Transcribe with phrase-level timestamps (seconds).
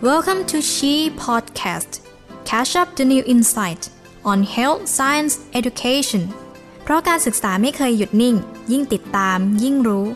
[0.00, 2.02] Welcome to She Podcast.
[2.44, 3.90] Catch up the new insight
[4.24, 6.22] on health, science, education.
[6.82, 8.36] เพราะการศึกษาไม่เคยหยุดนิ่ง
[8.72, 10.06] ยิ่งติดตาม ยิ่งรู้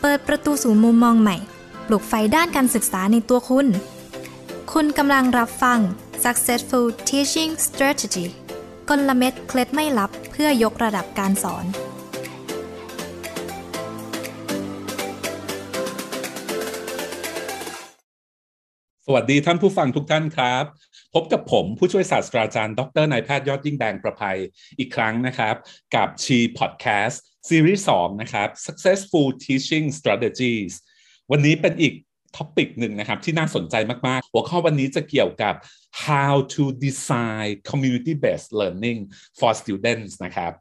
[0.00, 1.36] เปิดประตูสู่มุมมองใหม่
[1.86, 3.66] ปลุกไฟด้านการศึกษาในตัวคุณ
[4.72, 5.78] คุณกำลังรับฟัง
[6.24, 8.26] Successful Teaching Strategy
[8.88, 11.64] กลเม็ดเคล็ดไม่ลับเพื่อยกระดับการสอน
[19.06, 20.64] สวัสดีท่านผู้ฟังทุกท่านครับ
[21.14, 24.38] พบกับผมผู้ช่วยศาสตราจารย์ ดรนายแพทย์ยอดยิ่งแดงประภัย
[24.78, 25.54] อีกครั้งนะครับ
[25.96, 30.72] กับชีพอดแคสต์ซีรีส์2นะครับ Successful Teaching Strategies
[31.30, 31.94] วันนี้เป็นอีก
[32.36, 33.74] topic หนึ่งนะครับ ที่น่าสนใจ
[34.06, 35.54] มาก ๆ หัวข้อวันนี้จะเกี่ยวกับ
[36.06, 38.98] how to design community based learning
[39.38, 40.52] for students นะครับ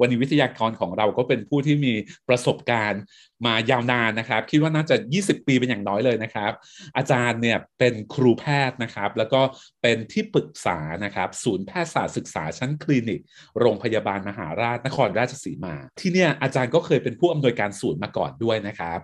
[0.00, 1.94] วันนี้วิทยากรของเราก็เป็นผู้ที่มี
[2.28, 3.02] ประสบการณ์
[3.46, 6.52] มายาวนานนะครับ คิดว่าน่าจะ 20 ปีเป็นอย่างน้อยเลยนะครับ
[6.96, 9.40] อาจารย์เนี่ยเป็นครูแพทย์นะครับ แล้วก็
[9.82, 13.20] เป็นที่ปรึกษานะครับ ศูนย์แพทยศาสตร์ศึกษาชั้นคลินิก
[13.60, 18.98] โรงพยาบาลมหาราชนครราชสีมา ที่เนี่ยอาจารย์ก็เคยเป็นผู้อำนวยการศูนย์มาก่อนด้วยนะครับ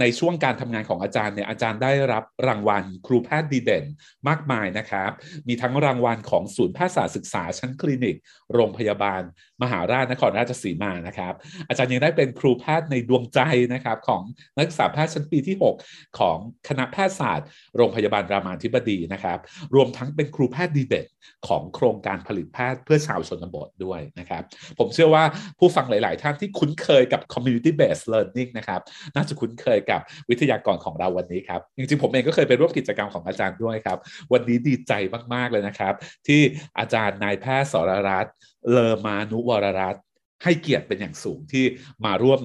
[0.00, 3.84] ในช่วงการทำงานของอาจารย์เนี่ยอาจารย์ได้รับรางวัลครูแพทย์ดีเด่น
[4.28, 5.10] มากมายนะครับ
[5.48, 8.16] มีทั้งรางวัลของศูนย์แพทยศาสตร์ศึกษาชั้นคลินิก
[8.54, 9.22] โรงพยาบาล
[9.62, 11.34] มหาราชนครราชสีมานะครับ
[11.68, 13.40] อาจารย์ยังได้เป็นครูแพทย์ในดวงใจ
[13.74, 14.22] นะครับของ
[14.56, 16.36] นักศึกษาแพทย์ชั้นปีที่ 6 ของ
[16.68, 19.38] คณะแพทยศาสตร์ โรงพยาบาลรามาธิบดีนะครับ
[19.74, 21.06] รวมทั้งเป็นครูแพทย์ดีเด่น
[21.48, 24.42] ของโครงการผลิตแพทย์เพื่อชาวชนบทด้วยนะครับ
[24.78, 25.24] ผมเชื่อว่า
[25.58, 28.80] ผู้ฟังหลาย ๆ ท่านที่คุ้นเคยกับ community based learning นะครับ
[29.14, 33.98] น่าจะคุ้นเคยกับวิทยากรของเราวันนี้ครับ จริง ๆ ผมเองก็เคยไปร่วมกิจกรรมของอาจารย์ด้วยครับ
[34.32, 34.92] วันนี้ดีใจ
[35.34, 35.94] มาก ๆ เลยนะครับ
[36.26, 36.40] ที่
[36.78, 38.34] อาจารย์นายแพทย์สรรัตน์
[38.70, 40.04] เลอมานุวรรัตน์
[40.44, 41.64] ให้เกียรติเป็นอย่างสูงที่
[42.04, 42.40] มาร่วม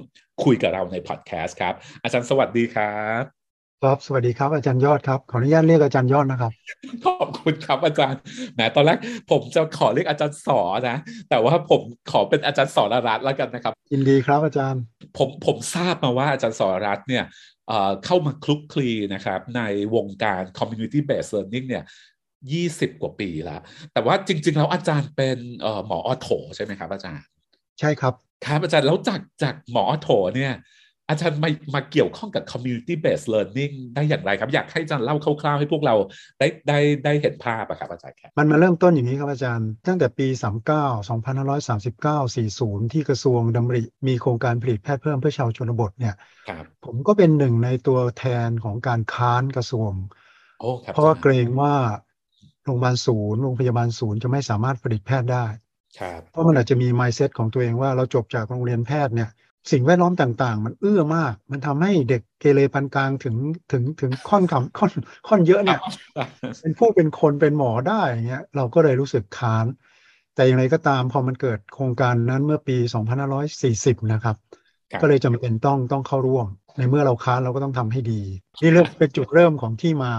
[0.45, 3.23] คุยกับเราในพอดแคสต์ครับ อาจารย์สวัสดีครับ
[3.83, 6.51] ครับ สวัสดีครับ อาจารย์ยอดครับ ขออนุญาตเรียกอาจารย์ยอดนะครับ
[7.05, 8.19] ขอบคุณครับอาจารย์
[8.53, 8.97] แหมตอนแรก
[9.31, 10.97] ผมจะขอเรียกอาจารย์สอนะ
[11.29, 14.81] แต่ว่าผมขอเป็นอาจารย์สอรรัตน์แล้วกันนะครับ ยินดีครับอาจารย์
[15.17, 17.23] ผมผมทราบมาว่าอาจารย์สอรรัตน์เนี่ย
[18.05, 19.61] เข้ามาคลุกคลีนะครับใน
[19.95, 21.83] วงการ community based learning เนี่ย
[22.51, 23.61] ยี่สิบกว่าปีแล้ว
[23.93, 25.37] แต่ว่าจริง ๆ แล้วอาจารย์เป็น
[25.87, 27.25] หมออโถใช่ไหมครับอาจารย์
[27.79, 28.13] ใช่ครับ
[28.45, 30.53] ครับอาจารย์แล้วจากจากหมออโถเนี่ย
[31.09, 35.95] อาจารย์มามาเกี่ยวข้องกับ community based learning ได้อย่างไรครับ อยากให้อาจารย์เล่าคร่าวๆให้พวกเรา
[36.39, 40.27] ได้ได้ได้เห็นภาพอะครับอาจารย์ครับมันมาเริ่มต้นอย่างนี้ครับอาจารย์ ตั้งแต่ปี
[40.67, 46.15] 39 2539 40 ที่กระทรวงดำริมีโครงการผลิตแพทย์เพิ่มเพื่อชาวชนบทเนี่ย
[46.49, 49.91] ครับผมก็เป็นหนึ่งในตัวแทนของการค้านกระทรวง
[50.59, 51.73] โอ้ครับเพราะว่าเกรงว่า
[52.65, 55.70] โรงพยาบาลศูนย์โรงพยาบาลศูนย์จะไม่สามารถผลิตแพทย์ได้ครับ
[56.31, 59.29] เพราะมันอาจจะมี mindset ของตัวเองว่าเราจบจากโรงเรียนแพทย์เนี่ย
[59.71, 63.35] สิ่งแวดล้อมต่างๆ มันเอื้อมาก มันทำให้เด็กเกเรปานกลางถึง
[63.71, 64.91] ถึงถึงค่อนคำค่อน
[65.27, 65.79] ค่อนเยอะเนี่ย
[66.61, 69.65] เป็นผู้เป็นคนเป็นหมอได้อย่างเงี้ยเราก็เลยรู้สึกค้าน
[70.35, 72.77] แต่อย่างไรก็ตามพอมันเกิดโครงการนั้นเมื่อปี
[73.43, 74.35] 2540 นะครับ
[74.91, 76.47] ครับก็เลยจำเป็นต้องต้องเข้าร่วม
[76.77, 78.21] ในเมื่อเราค้านเราก็ต้องทำให้ดี
[78.61, 80.13] นี่เริ่มเป็นจุดเริ่มของที่มา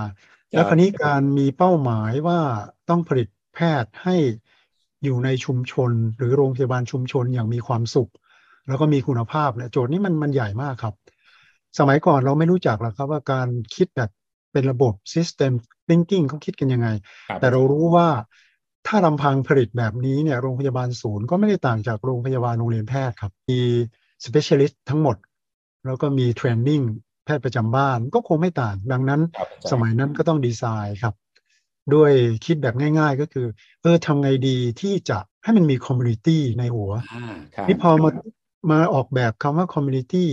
[0.53, 2.39] แล้วคราวนี้การมีเป้าหมายว่า
[2.89, 4.17] ต้องผลิตแพทย์ให้
[5.05, 8.11] อยู่ในชุมชน หรือโรงพยาบาลชุมชนอย่างมีความสุข
[8.69, 10.95] แล้วก็มีคุณภาพเนี่ยโจทย์นี้มันมันใหญ่มากครับ
[11.79, 14.11] สมัยก่อนเราไม่รู้จักหรอกครับว่าการคิดแบบ
[14.53, 15.53] เป็นระบบ system
[15.89, 16.89] thinking เขาคิดกันยังไง
[17.29, 18.09] ครับแต่เรารู้ว่า
[18.87, 23.61] ถ้าลำพังผลิตแบบนี้เนี่ยโรงพยาบาลศูนย์ก็ไม่ได้ต่างจากโรงพยาบาลโรงเรียนแพทย์ครับ มี
[24.25, 25.17] specialist ทั้งหมด
[25.87, 26.85] แล้วก็มี training
[27.25, 31.15] แพทย์ประจำบ้านก็คงไม่ต่าง ดังนั้นครับอาจารย์สมัยนั้นก็ต้องดีไซน์ครับ
[31.95, 32.11] ด้วย
[32.45, 33.47] คิดแบบง่ายๆ ก็คือ
[33.83, 38.11] เออทำไงดีที่จะให้มันมี community ในหัวอ่าครับนี่พอมา
[38.71, 40.25] มาออกแบบคำว่า community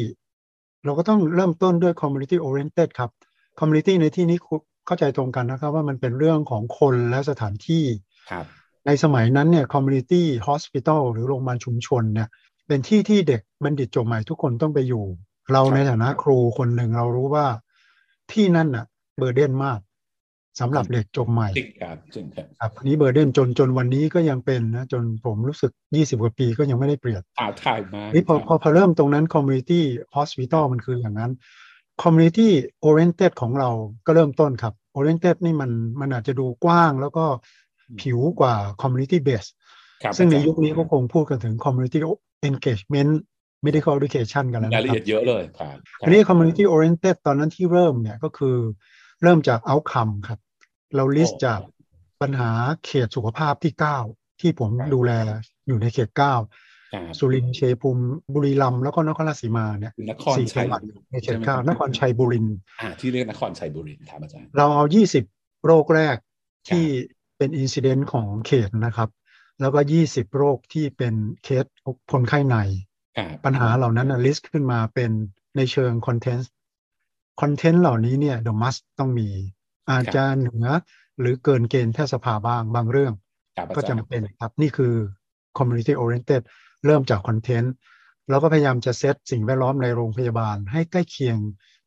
[0.85, 3.11] เราก็ต้องเริ่มต้นด้วย community oriented ครับ
[3.59, 4.37] community ในที่นี้
[4.85, 7.83] เข้าใจตรงกันนะครับ ว่ามันเป็นเรื่องของคนและสถานที่
[8.31, 8.45] ครับ
[8.85, 12.29] ในสมัยนั้นเนี่ย community hospital หรือโรงพยาบาลชุมชนเนี่ย
[12.67, 15.03] เป็นที่ที่เด็กบัณฑิตจบใหม่ทุกคนต้องไปอยู่
[15.51, 17.45] เราในฐานะครูคนหนึ่งเรารู้ว่า
[18.31, 18.85] ที่นั่นน่ะ
[19.17, 19.79] เบอร์เดนมาก
[20.59, 29.81] สำหรับเด็กจบใหม่จริงครับจริงครับครับอันนี้เบอร์เดนจนจนวันนี้ก็ยังเป็นนะจนผมรู้สึก 20 กว่าปีก็ยังไม่ได้เปลี่ยนท้าทายมากนี่พอครับพอพอเริ่มตรงนั้น community
[30.17, 31.31] hospital มันคืออย่างนั้น
[32.03, 32.49] community
[32.87, 33.69] oriented ของเรา
[34.05, 37.25] ก็เริ่มต้นครับ oriented นี่มันมันอาจจะดูกว้างแล้วก็
[38.01, 39.51] ผิวกว่า community based
[40.03, 41.99] ครับซึ่งในอาจารยุคนี้ก็คงพูดกันถึง community
[42.49, 43.11] engagement
[43.65, 48.55] medical education กันแล้วรายนะละครัเอียบดเยอะเลยครับอันนี้ community oriented ตอนนั้นที่เริ่มเนี่ยก็คือ
[49.23, 50.39] เริ่มจาก outcome ครับ
[50.95, 51.59] เรา list จาก
[52.21, 52.51] ปัญหา
[52.85, 53.73] เขตสุขภาพที่
[54.07, 55.11] 9ที่ผมดูแล
[55.67, 56.19] อยู่ในเขต9
[56.93, 58.03] ครับสุรินทร์ชัยภูมิ
[58.33, 60.81] บุรีรัมย์แล้วก็นครราชสีมาเนี่ยนครสี่ชัจัยงหวัด
[61.11, 64.83] ในเขใช่ตไหมเก้ารับนครชัยบุรีรัมย์อ่าที่เรียกนครชัยบุรีครับอาจารย์ เราเอา
[65.25, 66.15] 20โรคแรก
[66.69, 66.85] ที่
[67.37, 69.09] เป็นอินซิเดนต์ของเขตนะครับ
[69.61, 71.13] แล้วก็20โรคที่เป็น
[71.43, 71.65] เคส
[72.11, 72.55] คนไข้ใน
[73.17, 75.11] ครับปัญหาเหล่านั้นนะลิสต์ขึ้นมาเป็น
[75.55, 76.51] ในเชิงคอนเทนต์
[77.41, 79.29] คอนเทนต์เหล่านี้เนี่ย the must ต้องมี
[79.91, 80.67] อาจจะเหนือ
[81.19, 83.13] หรือเกินเกณฑ์แพทยสภาบ้างบางเรื่อง
[83.57, 84.93] ครับอาก็จารจำย์เป็นครับ นี่คือ
[85.57, 86.41] community oriented
[86.85, 87.73] เริ่มจากคอนเทนต์
[88.29, 91.37] แล้วก็พยายามจะเซตสิ่งแวดล้อมในโรงพยาบาลให้ใกล้เคียง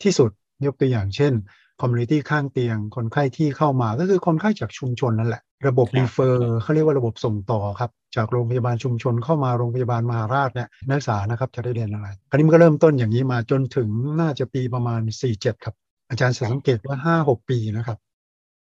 [0.02, 0.30] ที่สุด
[0.66, 1.32] ยกตัวอย่างเช่น
[1.80, 13.88] community ข้างเตียง คนไข้ที่เข้ามาก็คือคนไข้จากชุมชนนั่นแหละ ระบบครับรีเฟอร์เขาเรียกว่าระบบส่งต่อครับ จากโรงพยาบาลชุมชนเข้ามาโรงพยาบาลมหาราชเนี่ยนักศึกษานะครับจะได้เรียนอะไร คราวนี้มันก็เริ่มต้นอย่างนี้มาจนถึง
[14.20, 15.00] น่าจะปีประมาณ
[15.32, 15.74] 47 ครับ
[16.12, 17.98] อาจารย์สังเกตว่า5-6ปีนะครับ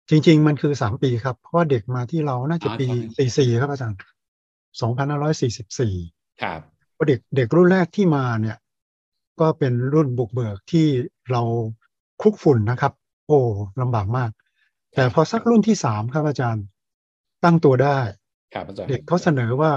[0.09, 2.87] จริง ๆ มันคือ3ปีครับ เพราะว่าเด็กมาที่เราน่าจะปี
[3.23, 3.97] 44ครับอาจารย์
[4.97, 6.59] 2544ครับ
[6.93, 8.57] เพราะเด็กเด็กรุ่นแรกที่มาเนี่ย
[9.39, 10.87] ก็เป็นรุ่นบุกเบิกที่
[11.31, 11.41] เรา
[12.21, 12.93] คลุกฝุ่นนะครับ
[13.27, 13.39] โอ้
[13.81, 14.29] ลำบากมาก
[14.95, 16.63] แต่พอสักรุ่นที่สามครับอาจารย์
[17.43, 17.99] ตั้งตัวได้
[18.53, 19.71] ครับอาจารย์เด็กเขาเสนอว่า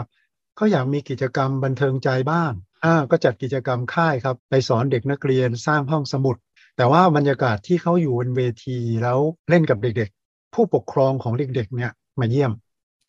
[0.56, 2.52] เขาอยากมีกิจกรรมบันเทิงใจบ้าง
[2.84, 6.36] อ่าก็จัดกิจกรรมค่ายครับ ไปสอนเด็กนักเรียนสร้างห้องสมุด
[6.76, 9.18] แต่ว่าบรรยากาศที่เขาอยู่บนเวทีแล้ว
[9.50, 12.52] เล่นกับเด็กๆ ผู้ปกครองของเด็กๆ เนี่ยมาเยี่ยม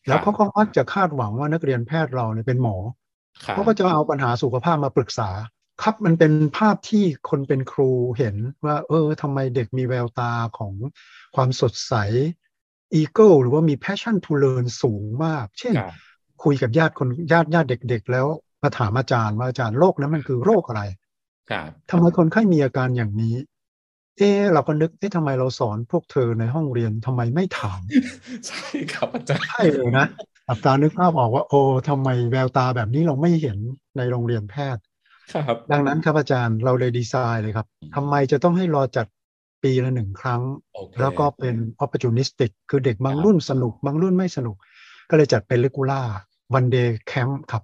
[0.08, 2.76] แล้วเขาก็มักจะคาดหวังว่านักเรียนแพทย์เราเนี่ยเป็นหมอ
[3.44, 5.30] ครับเขาก็จะเอาปัญหาสุขภาพมาปรึกษา
[5.82, 10.72] ครับมันเป็นภาพที่คนเป็นครูเห็นว่า เออทำไมเด็กมีแววตาของ
[11.34, 11.94] ความสดใส
[12.94, 15.94] อีเกิลหรือว่ามี passion to learn สูงมาก เช่นครับ
[16.44, 18.26] คุยกับญาติคนญาติญาติเด็ก ๆ แล้ว
[18.62, 20.82] มาถามอาจารย์ว่าอาจารย์โรคนั้นมันคือโรคอะไร
[21.50, 23.34] ครับทำไมคนไข้มีอาการอย่างนี้
[24.18, 27.80] เอ๊ะเราก็นึกเอ๊ะทำไมเราสอนพวกเธอในห้องเรียนทำไมไม่ถาม
[28.46, 30.06] ใช่ครับอาจารย์ใช่เลยนะ
[30.48, 33.58] อัตรานึกภาพออกว่าโอ้ทำไมแววตาแบบนี้เราไม่เห็น
[33.96, 34.82] ในโรงเรียนแพทย์
[35.32, 39.06] ครับดังนั้นครับอาจารย์เราเลยดีไซน์เลยครับทำไมจะต้องให้รอจัด
[39.62, 40.42] ปีละหนึ่งครั้ง
[40.74, 44.56] โอเคแล้วก็เป็น opportunistic คือเด็กบางครับรุ่นสนุก บางรุ่นไม่สนุก
[45.10, 46.06] ก็เลยจัดเป็น regular
[46.58, 47.62] one day camp ครับ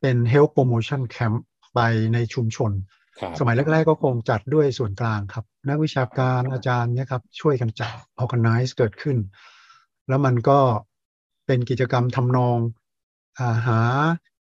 [0.00, 1.36] เป็น health promotion camp
[1.74, 1.80] ไป
[2.14, 2.97] ในชุมชนครับ
[3.40, 7.90] สมัยแรก ๆ ก็คงจัดด้วยส่วนกลางครับ นักวิชาการอาจารย์เนี่ยครับ ช่วยกันจัด
[8.22, 9.16] organize เกิดขึ้น
[10.08, 10.60] แล้วมันก็
[11.46, 12.58] เป็นกิจกรรมทำนอง
[13.40, 13.80] อาหา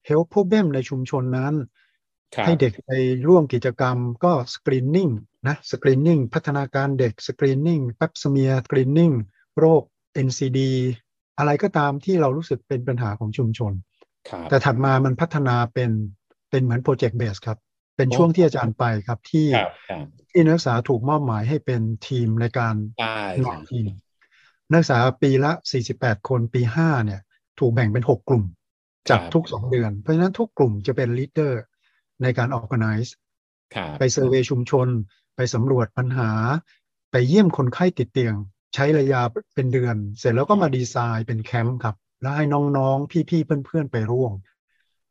[0.08, 1.54] health problem ในชุมชนนั้น
[2.36, 2.92] ครับให้เด็กไป
[3.28, 5.10] ร่วมกิจกรรมก็ screening
[5.48, 9.12] นะ screening พัฒนาการเด็ก screening Pap smear screening
[9.60, 9.82] โรค
[10.28, 10.60] NCD
[11.38, 13.74] อะไรก็ตามที่เรารู้สึกเป็นปัญหาของชุมชน
[14.30, 15.92] ครับแต่ถัดมามันพัฒนาเป็น
[16.50, 17.58] เป็นเหมือน project based ครับ
[17.98, 23.86] เป็นช่วงที่อาจารย์ไปครับที่ครับครับที่นักศึกษาถูกมอบหมายให้เป็นทีมในการใช่คอรันบ run ทีม
[24.74, 25.52] นักศึกษาปีละ
[25.90, 27.22] 48 คนปี5เนี่ย
[27.60, 28.44] ถูกแบ่งเป็น 6 กลุ่ม
[29.10, 31.62] จากทุก2เดือน เพราะฉะนั้นทุกกลุ่มจะเป็น leader
[32.22, 33.12] ในการ organize
[33.76, 34.88] ครับไป surveyชุมชน
[35.36, 36.32] ไปสำรวจปัญหา
[37.12, 38.36] ไปเยี่ยมคนไข้ติดเตียง
[38.76, 39.22] ใช้ระยะ
[39.56, 44.34] เป็นเดือน เสร็จแล้วก็มาดีไซน์เป็นแคมป์ครับ แล้วให้น้องๆ พี่ๆ เพื่อนๆ ไปร่วม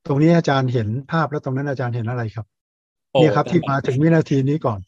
[0.06, 4.80] ตรงนี้อาจารย์เห็นภาพแล้วตรงนั้นอาจารย์เห็นอะไรครับโอ้เนี่ยครับที่มาถึงวินาทีนี้ก่อน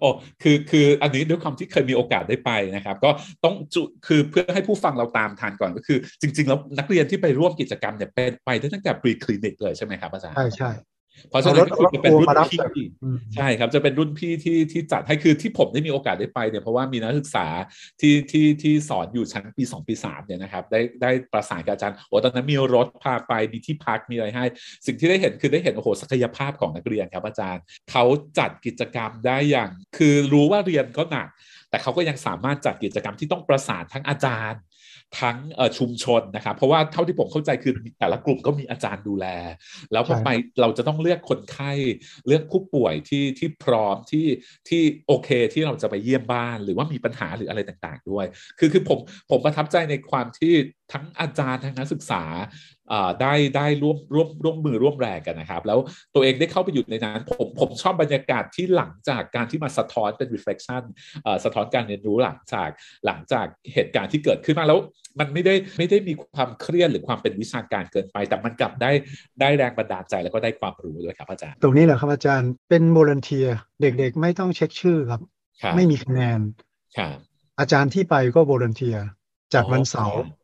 [0.00, 0.08] โอ้
[0.42, 3.10] คือคืออันนี้ด้วยความที่เคยมีโอกาสได้ไปนะครับ ก็
[3.44, 10.70] ต้องจูน คือเพื่อให้ผู้ฟังเราตามทันก่อนก็คือ จริง ๆ แล้วนักเรียนที่ไปร่วมกิจกรรมเนี่ยเป็นไปได้ตั้งแต่ pre clinic เลยใช่ไหมครับอาจารย์ใช่ใช่
[11.30, 17.46] เพราะฉะนั้นก็คือจะเป็นรุ่นเอารถพี่เอารถมารับอืมใช่ครับจะเป็นรุ่นพี่ที่ที่จัดให้คือที่ผมได้มีโอกาสได้ไปเนี่ยเพราะว่ามีนักศึกษา
[18.00, 24.44] ที่ที่ที่สอนอยู่ชั้นปี 2 ปี3เนี่ยนะครับได้ได้ประสานกับอาจารย์โอ้ตอนนั้นมีรถพาไปมีที่พักมีอะไรให้
[24.86, 28.04] สิ่งที่ได้เห็นคือได้เห็นโอ้โหศักยภาพของนักเรียนครับอาจารย์เขา
[28.38, 31.28] จัดกิจกรรมได้อย่าง คือรู้ว่าเรียนก็หนัก
[31.70, 34.60] แต่เขาก็ยังสามารถจัดกิจกรรมที่ต้องประสานทั้งอาจารย์
[35.20, 39.26] ทั้งเอ่อชุมชนนะครับเพราะว่าเท่าที่ผมเข้าใจคือแต่ละกลุ่มก็มีอาจารย์ดูแล
[39.92, 40.28] แล้วพอใช่ไป
[40.60, 41.72] เราจะต้องเลือกคนไข้
[42.26, 44.26] เลือกผู้ป่วยที่ที่พร้อมที่
[44.68, 48.26] ที่โอเคที่เราจะไปเยี่ยมบ้าน หรือว่ามีปัญหาหรืออะไรต่าง ๆ ด้วย
[48.58, 48.98] คือคือผม
[49.30, 50.54] ผมประทับใจในความที่
[50.92, 52.22] ทั้งอาจารย์ทั้งนักศึกษา
[52.92, 55.78] อ่าได้ได้ร่วมร่วมร่วมมือร่วมแรงกันนะครับ แล้ว
[56.14, 60.82] ตัวเองได้เข้าไปอยู่ในนั้นผมผมชอบบรรยากาศที่หลังจากการที่มาสะท้อนเป็น reflection
[61.24, 62.68] เอ่อสะท้อนการเรียนรู้หลังจาก
[63.06, 64.78] หลังจากเหตุการณ์ที่เกิดขึ้นมาแล้ว
[65.20, 68.90] มันไม่ได้ไม่ได้มีความเครียดหรือความเป็นวิชาการเกินไป แต่มันกลับได้
[69.40, 73.46] ได้แรงบันดาลใจแล้วก็ได้ความรู้ด้วยครับอาจารย์ ตรงนี้แหละครับอาจารย์เป็นโ o ล u n เทีย
[73.80, 75.20] เด็กๆ ไม่ต้องเช็คชื่อครับ
[75.62, 76.40] ครับไม่มีคะแนน
[76.98, 77.16] ครับ
[77.60, 78.96] อาจารย์ที่ไปก็โ o ล u n เทีย
[79.54, 80.37] จัดวันเสาร์ครับ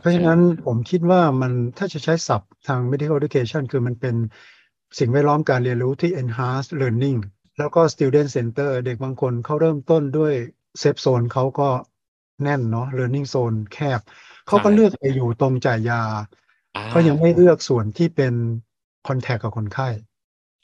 [0.00, 4.14] เพราะฉะนั้นผมคิดว่ามันถ้าจะใช้ศัพท์ทาง medical education คือมันเป็น
[4.98, 7.18] สิ่งแวดล้อมการเรียนรู้ที่ enhance learning
[7.58, 10.34] แล้วก็ student center เด็กบางคนเขาเริ่มต้นด้วย
[10.82, 11.68] safe zone เขาก็
[12.42, 14.00] แน่นเนาะ learning zone แคบ
[14.46, 16.02] เขาก็เลือกไปอยู่ตรงจ่ายยา
[16.76, 18.34] อ่าเขายังไม่เลือกส่วนที่เป็น
[19.06, 19.88] contact กับคนไข้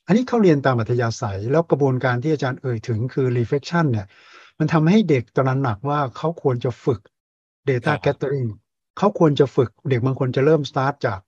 [0.07, 4.07] อันนี้เขาเรียนตามอัธยาศัย แล้วกระบวนการที่อาจารย์เอ่ยถึงคือ reflection เนี่ย
[4.59, 7.01] มันทำให้เด็กตระหนักว่าเขาควรจะฝึก
[7.69, 8.51] Data Gathering
[8.99, 11.19] เขาควรจะฝึกเด็กบางคนจะเริ่มสตาร์ทจาก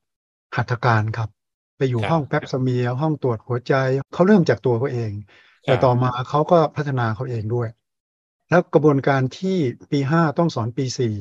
[0.57, 1.29] หัตถการครับ
[1.77, 3.75] ไปอยู่ห้องแป๊บสเมียห้องตรวจหัวใจ
[4.15, 5.13] เขาเริ่มจากตัวเขาเอง
[5.65, 7.69] แต่ต่อมาเขาก็พัฒนาเขาเองด้วย
[8.51, 9.57] แล้วกระบวนการที่
[9.91, 11.17] ปีห้าต้องสอนปีสี่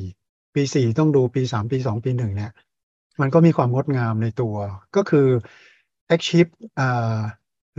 [0.55, 2.51] ปีสี่ต้องดูปีสามปีสองปีหนึ่งเนี่ย
[3.21, 4.55] มันก็มีความงดงามในตัว
[4.95, 5.27] ก็คือ
[6.15, 7.19] achieve อ่า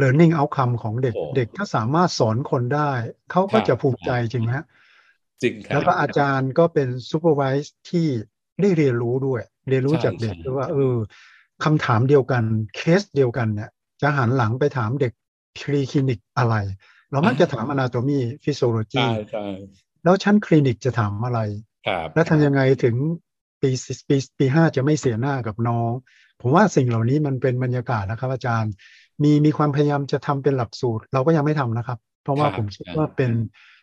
[0.02, 2.90] learning outcome ของเด็กเด็กถ้าสามารถสอนคนได้
[3.30, 4.50] เขาก็จะภูมิใจจริงไหม
[5.42, 8.06] จริงครับแล้วก็อาจารย์ก็เป็น supervise ที่
[8.62, 10.96] ได้เรียนรู้ด้วย เรียนรู้จากเด็กด้วยว่าเออ
[11.64, 12.44] คำถามเดียวกัน
[12.76, 13.70] เคสเดียวกันเนี่ย
[14.02, 15.12] จะหันหลังไปถามเด็ก
[15.60, 16.54] คลีคลินิกอะไร
[17.10, 19.04] เรามักจะถาม anatomy physiology
[20.04, 21.40] แล้วชั้นคลินิกจะถามอะไร
[22.14, 22.96] แล้วทำยังไงถึง
[23.62, 23.70] ปี
[24.08, 25.90] ปีปีห้าจะไม่เสียหน้ากับน้อง
[26.40, 28.72] ผมว่าสิ่งเหล่านี้มันเป็นบรรยากาศนะครับ อาจารย์
[29.22, 33.32] มีมีความพยายามจะทำเป็นหลักสูตร เราก็ยังไม่ทำนะครับ เพราะว่าผมคิดว่าเป็น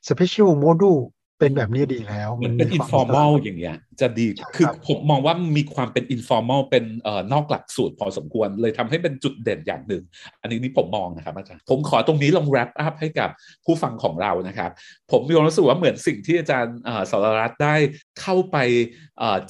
[0.07, 1.01] special module
[1.43, 10.03] เป็นแบบนี้ดีแล้ว มันเป็น informalอย่างเงี้ย จะดีคือผมมองว่ามีความเป็น informal เป็นเอ่อนอกหลักสูตรพอสมควรเลยทำให้เป็นจุดเด่นอย่างหนึ่ง
[10.41, 13.29] อันนี้นี่ผมมองนะครับอาจารย์ ผมขอตรงนี้ลอง wrap up ให้กับ
[13.65, 14.71] ผู้ฟังของเรานะครับ
[15.11, 16.77] ผมมีความรู้สึกว่าเหมือนสิ่งที่อาจารย์
[17.11, 17.75] สรรัตน์ได้
[18.21, 18.57] เข้าไป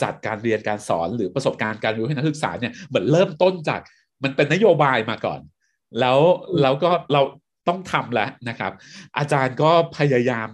[0.03, 3.81] จัดการเรียนการสอนหรือประสบการณ์การเรียนให้นักศึกษาเนี่ยเหมือนเริ่มต้นจาก
[4.23, 5.39] มันเป็นนโยบายมาก่อน
[5.99, 6.19] แล้ว
[6.61, 7.21] แล้วก็เรา
[7.67, 8.71] ต้องทำแล้วนะครับ
[9.17, 10.47] อาจารย์ก็พยายาม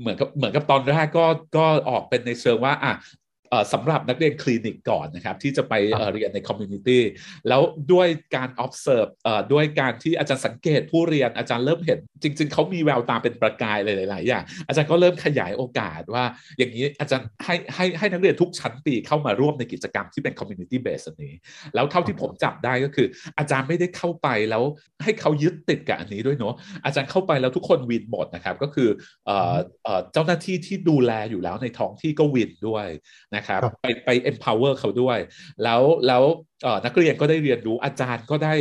[0.00, 2.92] เหมือนกับเหมือนกับตอนแรกก็ก็ออกเป็นในเชิงว่าอะ
[3.72, 5.74] สำหรับนักเรียนคลินิกก่อนนะครับ ที่จะไป
[6.12, 7.02] เรียนใน community
[7.48, 9.10] แล้วด้วยการ observe
[9.52, 16.24] ด้วยการที่อาจารย์สังเกตผู้เรียนอาจารย์เริ่มเห็น จริง ๆเขามีแววตาเป็นประกายหลายๆอย่างอาจารย์ก็เริ่มขยายโอกาสว่า
[16.58, 21.34] อย่างนี้อาจารย์ให้ให้ให้นักเรียนทุกชั้นปีเข้ามาร่วมในกิจกรรมที่เป็น community base นี้
[21.74, 23.06] แล้วเท่าที่ผมจับได้ก็คือ
[23.38, 24.62] อาจารย์ไม่ได้เข้าไปแล้ว
[25.02, 28.88] ให้เขายึดติดกับอันนี้ด้วยเนาะอาจารย์เข้าไปแล้วทุกคนวินหมดนะครับก็คือ
[30.12, 32.86] เจ้าหน้าที่ที่ดูแลอยู่แล้วในท้องที่ก็วินด้วย
[33.36, 35.18] นะครับไปไป empower เขาด้วย
[35.64, 36.22] แล้วแล้ว
[36.84, 38.52] นักเรียนก็ได้เรียนรู้อาจารย์ก็ได้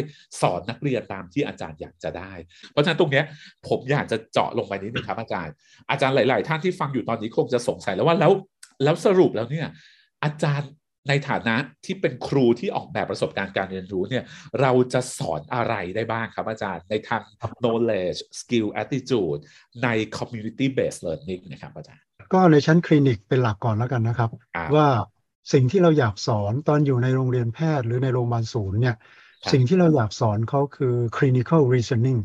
[0.42, 2.32] สอนนักเรียนตามที่อาจารย์อยากจะได้
[2.72, 3.22] เพราะฉะนั้นตรงนี้
[3.68, 5.54] ผมอยากจะเจาะลงไปนิดนึงครับอาจารย์
[5.90, 8.32] อาจารย์หลาย ๆ ท่านที่ฟังอยู่ตอนนี้คงจะสงสัยแล้วว่าแล้ว
[8.84, 9.68] แล้วสรุปแล้วเนี่ย
[10.24, 10.70] อาจารย์
[11.10, 11.56] ในฐานะ
[11.86, 14.24] ที่เป็นครูที่ออกแบบประสบการณ์การเรียนรู้เนี่ย
[14.62, 17.24] เราจะสอนอะไรได้บ้างครับอาจารย์ในทาง
[17.62, 19.40] knowledge skill attitude
[19.84, 24.30] ใน community based learning นะครับอาจารย์ ก็ในชั้นคลินิกเป็นหลักก่อนแล้วกันนะครับ
[24.76, 24.88] ว่า
[25.54, 28.96] สิ่งที่เราอยากสอนตอนอยู่ในโรงเรียนแพทย์หรือในโรงพยาบาลศูนย์เนี่ย
[29.54, 32.20] สิ่งที่เราอยากสอนเขาคือ clinical reasoning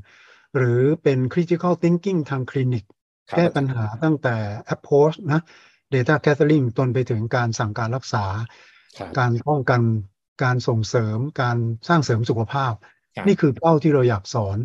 [0.56, 2.84] หรือเป็น critical thinking ทางคลินิก
[3.36, 4.36] แก้ปัญหาตั้งแต่
[4.74, 5.40] approach นะ
[5.94, 8.24] data gathering ตนไปถึงการสั่งการรักษา
[9.18, 9.80] การป้องกัน
[10.44, 11.56] การส่งเสริมการ
[11.88, 12.74] สร้างเสริมสุขภาพ
[13.26, 14.56] นี่คือเป้าที่เราอยากสอน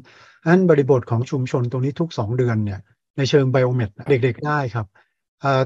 [0.45, 2.79] อันบริบทของชุมชนตรงนี้ทุกสองเดือนเนี่ย
[3.17, 4.87] ในเชิงไบโอเมดเด็กๆได้ครับ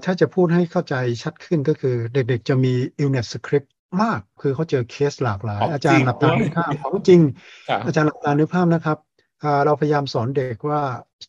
[0.03, 3.69] ถ้าจะพูดให้เข้าใจชัดขึ้นก็คือเด็กๆจะมี illness script
[4.01, 7.21] มาก คือเขาเจอเคสหลากหลาย อาจารย์หลับตานึกภาพของจริง
[7.85, 8.97] อาจารย์หลับตานึกภาพนะครับ
[9.65, 10.81] เราพยายามสอนเด็กว่า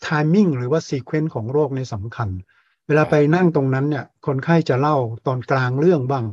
[0.07, 2.29] timing หรือว่า sequence ของโรคในสำคัญ
[2.89, 6.25] เวลาไปนั่งตรงนั้นเนี่ย คนไข้จะเล่าตอนกลางเรื่องบ้าง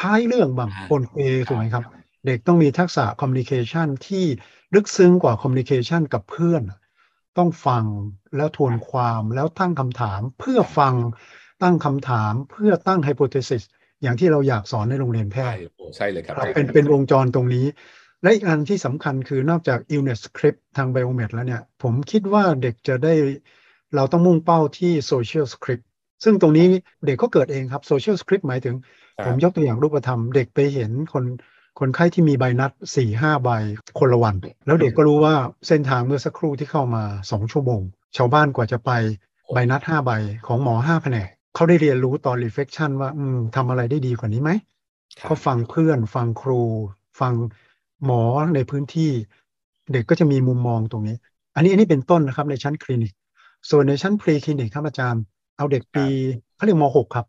[0.00, 1.16] ท้ายเรื่องบ้างปนเป
[1.48, 1.84] ถูกไหมครับ
[2.26, 4.24] เด็กต้องมีทักษะ communication ที่
[4.74, 6.62] ลึกซึ้งกว่า communication กับเพื่อน
[7.38, 7.84] ต้องฟัง
[8.36, 10.94] แล้วทวนความแล้วตั้งคำถาม เพื่อฟัง
[11.62, 13.62] ตั้งคำถามเพื่อตั้งไฮโปเทซิส
[14.02, 15.58] อย่างที่เราอยากสอนในโรงเรียนแพทย์
[15.96, 17.66] ใช่เลยครับ เป็นเป็นวงจรตรงนี้
[18.22, 23.14] และอีกอันที่สำคัญคือนอกจาก illness script ทางไบโอเมดแล้วเนี่ย ผมคิดว่าเด็กจะได้
[23.94, 25.84] เราต้องมุ่งเป้าที่ social script
[26.24, 26.66] ซึ่งตรงนี้
[27.06, 28.74] เด็กก็เกิดเองครับ social script หมายถึง
[29.24, 31.24] ผมยกตัวอย่างรูปธรรม เด็กไปเห็นคน
[31.78, 33.50] คนไข้ที่มีใบนัดสี่ห้าใบ
[33.98, 34.34] คนละวัน
[34.66, 35.34] แล้วเด็กก็รู้ว่า
[35.68, 37.82] เส้นทางเมื่อสักครู่ที่เข้ามาสองชั่วโมง
[38.16, 38.90] ชาวบ้านกว่าจะไป
[39.52, 40.10] ใบนัดห้าใบ
[40.46, 44.50] ของหมอห้าแผนกเขาได้เรียนรู้ตอน reflection ว่าอืมทำอะไรได้ดีกว่านี้ไหม
[45.24, 46.62] เขาฟังเพื่อนฟังครู
[47.20, 47.34] ฟัง
[48.04, 48.22] หมอ
[48.54, 49.10] ในพื้นที่
[49.92, 51.16] เด็กก็จะมีมุมมองตรงนี้
[51.54, 53.12] อันนี้อันนี้เป็นต้นนะครับในชั้นคลินิก
[53.70, 55.22] ส่วนในชั้นพรีคลินิกครับอาจารย์
[55.58, 56.06] เอาเด็กปี
[56.56, 57.26] เขาเรียกม .6 ครับ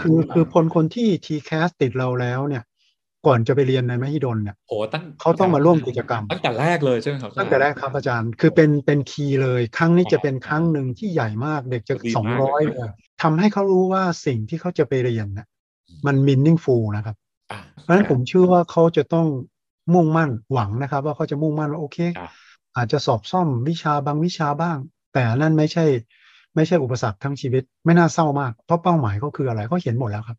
[0.00, 2.64] คือคือคนคนที่ทีแคสติดเราแล้วเนี่ย
[3.26, 12.90] ก่อนจะไปเรียนในมหิดลเนี่ยโอ้ตั้งเขาต้องมาร่วมกิจกรรม ตั้งแต่แรกเลยใช่ไหมครับตั้งแต่แรกครับอาจารย์ คือเป็นเป็นคีย์เลย ครั้งนี้จะเป็นครั้งหนึ่งที่ใหญ่มากเด็กจะสองร้อยเลย
[13.22, 15.46] ทำให้เขารู้ว่าสิ่งที่เขาจะไปเรียนเนี่ย
[16.06, 17.16] มันมินนิ่งฟูลนะครับ
[17.82, 19.26] เพราะฉะนั้นผมเชื่อว่าเขาจะต้อง
[19.94, 21.98] มุ่งมั่นหวังนะครับ ว่าเขาจะมุ่งมั่นว่าโอเค
[22.76, 24.76] อาจจะสอบซ่อมวิชาบางวิชาบ้าง
[25.12, 25.84] แต่นั่นไม่ใช่
[26.56, 30.38] ไม่ใช่อุปสรรคทั้งชีวิต ไม่น่าเศร้ามาก เพราะเป้าหมายเขาคืออะไรเขาเห็นหมดแล้วครับ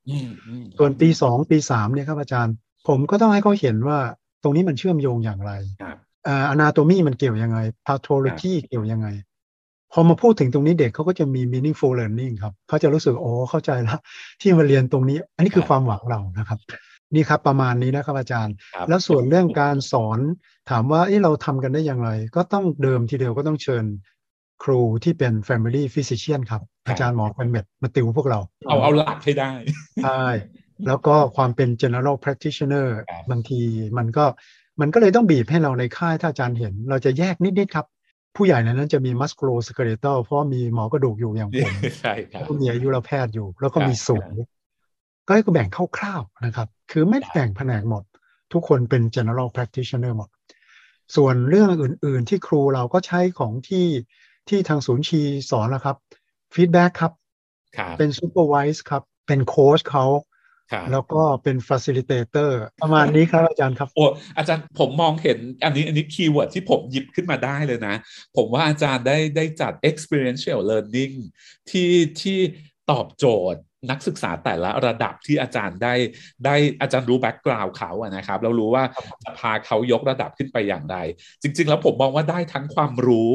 [0.78, 2.54] ส่วนปีสองปีสามเนี่ยครับอาจารย์
[2.88, 4.00] ผมก็ต้องให้เขาเห็นว่า
[4.44, 5.52] ตรงนี้มันเชื่อมโยงอย่างไร
[6.50, 9.08] อนาโตมีมันเกี่ยวยังไงพาโทโลจีเกี่ยวยังไง
[9.92, 14.00] พอมาพูดถึงตรงนี้เด็กเขาก็จะมี meaningful learning ครับเขาจะรู้สึกโอ้เข้าใจแล้ว
[14.42, 16.60] ที่มาเรียนตรงนี้ อันนี้คือความหวังเรานะครับ
[17.14, 20.20] นี่ครับประมาณนี้นะครับอาจารย์ครับแล้วส่วนเรื่องการสอน
[20.70, 23.84] ถามว่าเอ้เราทำกันได้อย่างไร ก็ต้องเดิมทีเดียวก็ต้องเชิญ
[24.64, 29.52] ครูที่เป็น family physician ครับ อาจารย์หมอเป็นเม็ดมาติวพวกเรา เอาเอาหลักให้ได้
[30.04, 30.26] ใช่
[30.88, 33.60] แล้วก็ความเป็น general practitioner ครับบางที
[33.98, 34.26] มันก็
[34.82, 37.86] มันก็เลยต้องบีบให้เราในค่ายถ้าอาจารย์เห็น เราจะแยกนิด ๆ ครับ
[38.36, 44.30] ผู้ใหญ่ในนั้นจะมี musculoskeletal เพราะว่ามีหมอกระดูกอยู่อย่างผมใช่ครับแล้วก็มีอายุรแพทย์อยู่ แล้วก็ครับมีสูง
[45.28, 48.04] ก็ให้ก็แบ่งคร่าวๆนะครับ คือไม่ได้แบ่งแผนกหมด
[48.54, 50.30] ทุกคนเป็น general practitioner หมด
[51.16, 53.86] ส่วนเรื่องอื่น ๆ ที่ครูเราก็ใช้ของที่
[54.50, 55.22] ที่ทางศูนย์ชี
[55.52, 55.96] สอนนะครับ
[56.54, 57.12] feedback ครับ
[57.78, 60.06] ครับ เป็น supervise ครับ เป็นโค้ชเขา
[60.72, 62.52] ครับแล้วก็เป็น facilitator
[62.84, 64.06] ประมาณนี้ครับอาจารย์ครับ โอ้
[64.38, 67.96] อาจารย์ผมมองเห็นอันนี้อันนี้ keyword ที่ผมหยิบขึ้นมาได้เลยนะ
[68.38, 71.16] ผมว่าอาจารย์ได้ได้จัด experiential learning
[71.70, 72.40] ที่ที่
[72.92, 73.62] ตอบโจทย์
[73.92, 75.94] นักศึกษาแต่ละระดับที่อาจารย์ได้
[76.46, 78.84] ได้อาจารย์รู้แบ็กกราว n ์เขาอะนะครับแล้วรู้ว่า
[79.24, 80.98] จะพาเขายกระดับขึ้นไปอย่างไร
[81.42, 83.34] จริง ๆ แล้วผมมองว่าได้ทั้งความรู้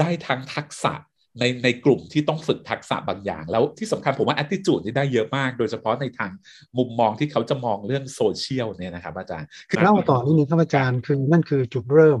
[0.00, 0.94] ได้ทั้งทักษะ
[1.40, 6.30] ในในกลุ่มที่ต้องฝึกทักษะบางอย่าง แล้วที่สำคัญผมว่า attitude นี่ได้เยอะมาก โดยเฉพาะในทาง
[6.78, 12.20] มุมมองที่เขาจะมองเรื่องโซเชียลเนี่ยนะครับอาจารย์คือเล่าต่อนิดนึงครับอาจารย์คือนั่นคือจุดเริ่ม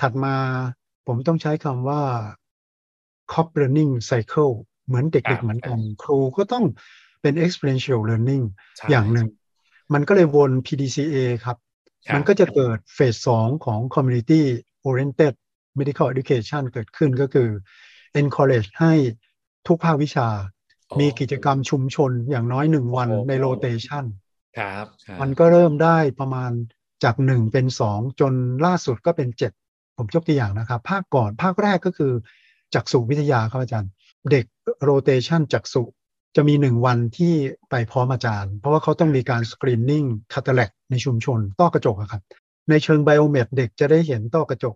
[0.00, 0.36] ถัดมา
[1.06, 2.02] ผมต้องใช้คำว่า
[3.32, 4.54] cop learning cycle
[4.86, 6.64] เหมือนครัเด็กบๆเหมือนกันครูก็ต้อง
[7.22, 8.44] เป็น experiential learning
[8.76, 9.28] ใช่อย่างหนึ่ง
[9.94, 11.56] มันก็เลยวน PDCA ครับ
[12.06, 14.42] ครับ มันก็จะเกิดเฟสสองของ community
[14.88, 15.34] oriented
[15.78, 17.48] medical education เกิดขึ้นก็คือ
[18.20, 18.92] encourage ให้
[19.66, 20.28] ทุกภาควิชา
[20.90, 24.04] อ๋อมีกิจกรรมชุมชนอย่างน้อยหนึ่งวันโอ้โหใน rotation
[24.58, 26.52] ครับครับมันก็เริ่มได้ประมาณ
[27.04, 28.32] จากหนึ่งเป็นสองจน
[28.66, 29.52] ล่าสุดก็เป็นเจ็ด
[29.96, 32.12] ผมยกตัวอย่างนะครับ ภาคก่อนภาคแรกก็คือ
[32.74, 33.90] จักษุวิทยาครับอาจารย์
[34.30, 34.44] เด็ก
[34.82, 35.82] โรเตชันจักษุ
[36.36, 37.34] จะมีหนึ่งวันที่
[37.70, 42.22] ไปพร้อมอาจารย์ เพราะว่าเขาต้องมีการสกรีนนิ่งคาตาแลกในชุมชน ต้อกระจกอะครับ
[42.70, 44.74] ในเชิงไบโอเมดเด็กจะได้เห็นต้อกระจก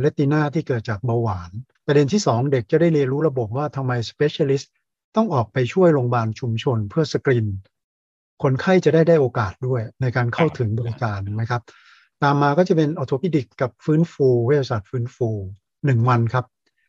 [0.00, 1.50] retina ที่เกิดจากเบาหวาน
[1.86, 4.66] ประเด็นที่ 2 เด็กจะได้เรียนรู้ระบบว่าทำไม specialist
[5.16, 7.46] ต้องออกไปช่วยโรงพยาบาลชุมชนเพื่อสกรีน
[8.42, 11.62] คนไข้จะได้ได้โอกาสด้วยในการเข้าถึงบริการนะครับ
[12.22, 15.28] ตามมาก็จะเป็น orthopedic กับฟื้นฟูเวชศาสตร์ฟื้นฟู
[15.84, 16.44] หนึ่งวันครับ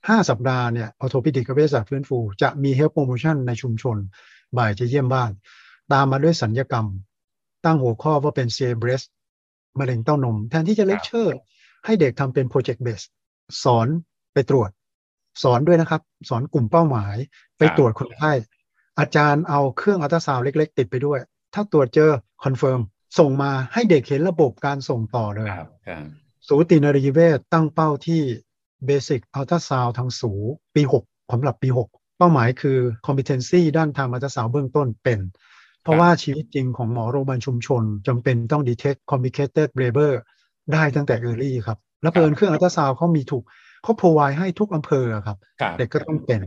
[0.09, 3.97] ห้าสัปดาห์เนี่ย orthopedic กับเวชศาสตร์ฟื้นฟู จะมี health promotion ในชุมชน
[4.57, 5.31] บ่ายจะเยี่ยมบ้าน
[5.91, 6.85] ตามมาด้วยศัลยกรรม
[7.65, 9.03] ตั้งหัวข้อว่าเป็น CA breast
[9.79, 11.35] มะเร็งเต้านม แทนที่จะเลคเชอร์
[11.85, 13.01] ให้เด็กทำเป็น project based
[13.63, 13.87] สอน
[14.33, 14.69] ไปตรวจ
[15.43, 17.15] สอนด้วยนะครับ สอนกลุ่มเป้าหมาย
[17.57, 18.31] ไปตรวจคนไข้
[18.99, 21.19] อาจารย์เอาเครื่องอัลตราซาวด์เล็ก ๆ ติดไปด้วย
[21.53, 22.09] ถ้าตรวจเจอ
[22.43, 22.79] confirm
[23.19, 26.03] ส่งมาให้เด็กเห็นระบบการส่งต่อเลยครับครับ
[26.47, 28.21] สูตินรีเวชตั้งเป้าที่
[28.87, 30.31] Basic Ultrasound ทางสู
[30.75, 35.19] ปี 6สำหรับปี 6 เป้าหมายคือ Competency ด้านทางอัลตราซาวด์เบื้องต้นเป็น
[35.81, 40.13] เพราะว่าชีวิตจริงของหมอโรงพยาบาลชุมชนจำเป็นต้อง detect complicated labor
[40.73, 43.43] ได้ตั้งแต่ early ครับ แล้วเปินเครื่องอัลตราซาวด์เขามีถูก
[43.83, 46.41] เขา provide ให้ทุกอำเภอครับครับ เด็กก็ต้องเป็น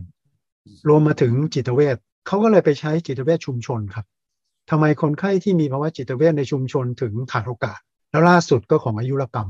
[0.88, 4.06] รวมมาถึงจิตเวชเขาก็เลยไปใช้จิตเวชชุมชนครับ
[4.70, 7.78] ทำไมคนไข้ที่มีภาวะจิตเวชในชุมชนถึงขาดโอกาส
[8.10, 9.48] แล้วล่าสุดก็ของอายุรกรรม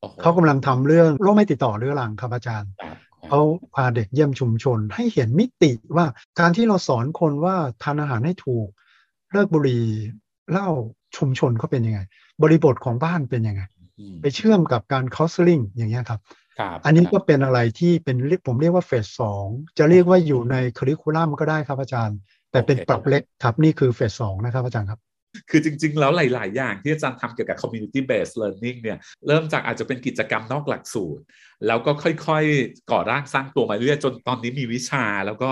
[0.00, 2.96] โอ้โหเขากำลังทำเรื่องโรคไม่ติดต่อเรื้อรังครับอาจารย์ครับ
[3.28, 3.40] เขา
[3.74, 6.06] พาเด็กเยี่ยมชุมชนให้เห็นมิติว่า
[6.38, 8.68] การที่เราสอนคนว่าทานอาหารให้ถูก
[9.32, 9.84] เลิกบุหรี่
[10.50, 10.68] เหล้า
[11.16, 12.00] ชุมชนเขาเป็นยังไง
[12.42, 13.77] บริบทของบ้านเป็นยังไงอืม
[14.22, 16.20] ไปเชื่อมกับการ counseling อย่างเงี้ยครับ
[16.58, 19.46] ครับอันนี้ก็เป็นอะไรที่เป็นเรียกผมเรียกว่าเฟสสอง
[19.78, 22.18] จะเรียกว่าอยู่ในคริคูลัมก็ได้ครับอาจารย์
[22.52, 25.00] แต่เป็นปรับเล็กครับนี่คือเฟสสองนะครับอาจารย์ครับ
[25.50, 31.22] คือจริง ๆ แล้วหลาย ๆ อย่างที่อาจารย์ทำเกี่ยวกับ community based learning เนี่ยเริ่มจากอาจจะเป็นกิจกรรมนอกหลักสูตร
[31.66, 35.50] แล้วก็ค่อย ๆ ก่อร่างสร้างตัวมาเรื่อยๆจนตอนนี้มีวิชา แล้วก็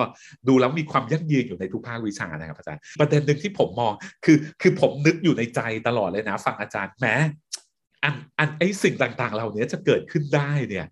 [0.49, 3.93] ดูแล้วมีความยั่งยืนอยู่ในทุกภาควิชานะครับอาจารย์ ประเด็นหนึ่งที่ผมมอง
[4.25, 7.15] คือคือผมนึกอยู่ในใจตลอดเลยนะ ฟังอาจารย์แหม้
[8.03, 10.87] อันอันไอสิ่งต่างๆ เหล่านี้จะเกิดขึ้นได้เนี่ย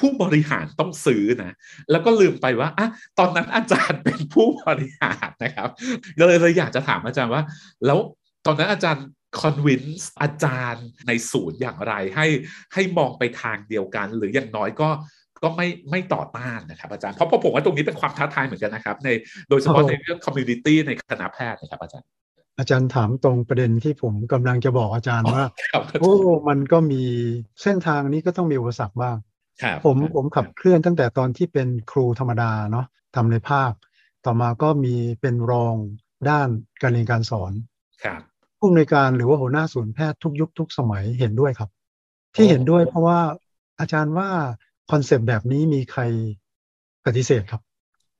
[0.00, 1.52] ผู้บริหารต้องซื้อนะ
[1.90, 5.68] แล้วก็ลืมไปว่าอะตอนนั้นอาจารย์เป็นผู้บริหารนะครับ
[6.18, 7.42] เลยเลยอยากจะถามอาจารย์ว่า
[7.86, 7.98] แล้ว
[8.46, 9.06] ตอนนั้นอาจารย์
[9.40, 12.26] convince อาจารย์ในศูนย์อย่างไรให้
[12.74, 14.88] ให้มองไปทางเดียวกัน หรืออย่างน้อยก็
[15.42, 19.08] ก็ไม่ไม่ต่อต้านนะครับอาจารย์เพราะผมว่าตรงนี้เป็นความท้าทายเหมือนกันนะครับใน
[19.48, 22.08] โดยเฉพาะในเรื่องคอมมูนิตี้ในคณะแพทย์นะครับอาจารย์
[22.60, 26.12] อาจารย์ถามตรงประเด็นที่ผมกำลังจะบอกอาจารย์ว่าครับโอ้
[26.48, 27.02] มันก็มี
[27.62, 29.16] เส้นทางนี้ก็ต้องมีอุปสรรคบ้าง
[29.62, 33.72] ครับผมผมขับเคลื่อนตั้งแต่ตอนที่เป็นครูธรรมดาเนาะทำในภาค
[34.24, 35.76] ต่อมาก็มีเป็นรอง
[36.30, 36.48] ด้าน
[36.82, 37.52] การเรียนการสอน
[38.04, 38.20] ครับ
[38.58, 41.70] ผู้อำนวยการหรือว่าหัวหน้าศูนย์แพทย์ทุกยุคทุกสมัยเห็นด้วยครับ
[42.34, 43.20] ที่เห็นด้วยเพราะว่า
[43.80, 44.28] อาจารย์ว่า
[44.90, 46.02] concept แบบนี้มีใคร
[47.06, 47.62] ปฏิเสธครับ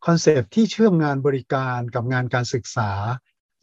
[0.06, 2.90] concept ที่เชื่อมงานบริการกับงานการศึกษา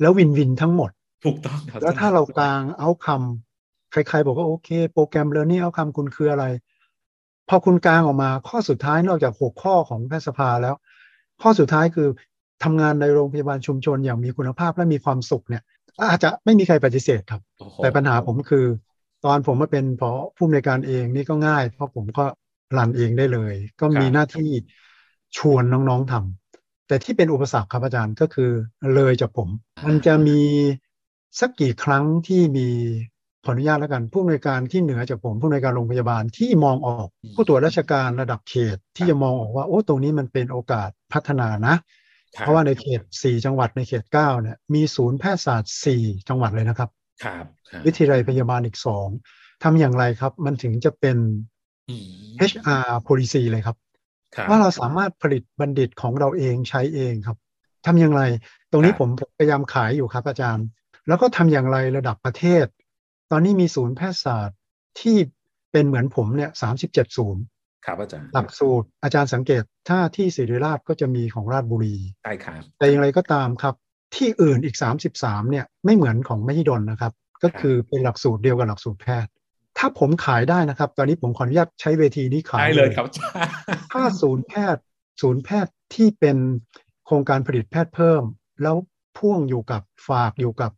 [0.02, 0.92] แล้ว win-win ทั้งหมด
[1.26, 6.46] ถูกต้องครับแล้วถ้าเรากาง outcome ไกลๆ บอกว่าโอเค โปรแกรมเรียนนี่ outcome คุณคืออะไร
[7.50, 10.76] พอคุณกางออกมาข้อสุดท้ายนอกจากหกข้อของแพทยสภาแล้ว
[11.42, 12.08] ข้อสุดท้ายคือ
[12.64, 15.64] ทำงานในโรงพยาบาลชุมชนอย่างมีคุณภาพและมีความสุขเนี่ย
[16.10, 18.66] อาจจะไม่มีใครปฏิเสธครับโอ้โหแต่ปัญหาผมคือ
[19.26, 22.26] ตอนผมมาเป็นพอผู้อำนวยการเองนี่ก็ง่าย เพราะผมก็
[22.78, 24.50] รันเองได้เลย ก็มีหน้าที่
[25.38, 26.47] ชวนน้องๆทำ
[26.88, 28.52] แต่ที่เป็นอุปสรรคครับอาจารย์ก็คือ
[28.96, 29.50] เลยจากผม
[29.86, 30.42] มันจะมี
[31.40, 32.70] สักกี่ครั้งที่มี
[33.46, 41.76] ขออนุญาตแล้วกัน ผู้อำนวยการที่เหนือจากผม ผู้อำนวยการโรงพยาบาลที่มองออก ผู้ตรวจราชการระดับเขตที่จะมองออกว่าโอ้ตรงนี้มันเป็นโอกาสพัฒนานะ
[42.36, 46.90] คบเพราะว่าในเขต 4 จังหวัดในเขต 9 เนี่ยมีศูนย์แพทยศาสตร์ 4 จังหวัดเลยนะครับ
[47.24, 48.78] ครับครับวิทยาลัยพยาบาลอีก
[49.20, 51.18] 2ทำอย่างไรครับ มันถึงจะเป็น
[51.90, 53.87] อืม HR policy เลยครับครับ
[54.50, 57.38] ว่าเราสามารถผลิตบัณฑิตของเราเองใช้เองครับ
[57.86, 58.22] ทำอย่างไร
[58.72, 60.66] ตรงนี้ครับผมพยายามขายอยู่ครับอาจารย์
[61.08, 62.66] แล้วก็ทำอย่างไรระดับประเทศ
[63.32, 64.58] ตอนนี้มีศูนย์แพทยศาสตร์
[65.00, 65.18] ที่
[65.72, 66.52] เป็นเหมือนผมเนี่ย
[66.84, 67.44] 37ศูนย์
[67.86, 73.76] ครับอาจารย์หลักสูตรอาจารย์สังเกตถ้าที่ศิริราชก็จะมีของราชบุรีใช่ครับแต่อย่างไรก็ตามครับ
[74.16, 74.76] ที่อื่นอีก
[75.14, 79.32] 33เนี่ยไม่เหมือนของมหิดลนะครับ ก็คือเป็นหลักสูตรเดียวกับหลักสูตรแพทย์
[79.78, 83.34] ถ้าผมขายได้นะครับ ตอนนี้ผมขออนุญาตใช้เวทีนี้ขายได้เลยครับอาจารย์
[83.94, 84.82] ถ้าศูนย์แพทย์
[85.22, 86.38] ศูนย์แพทย์ที่เป็น
[87.06, 88.24] โครงการผลิตแพทย์เพิ่ม
[88.64, 88.76] แล้ว
[89.18, 90.72] พ่วงอยู่กับฝากอยู่กับ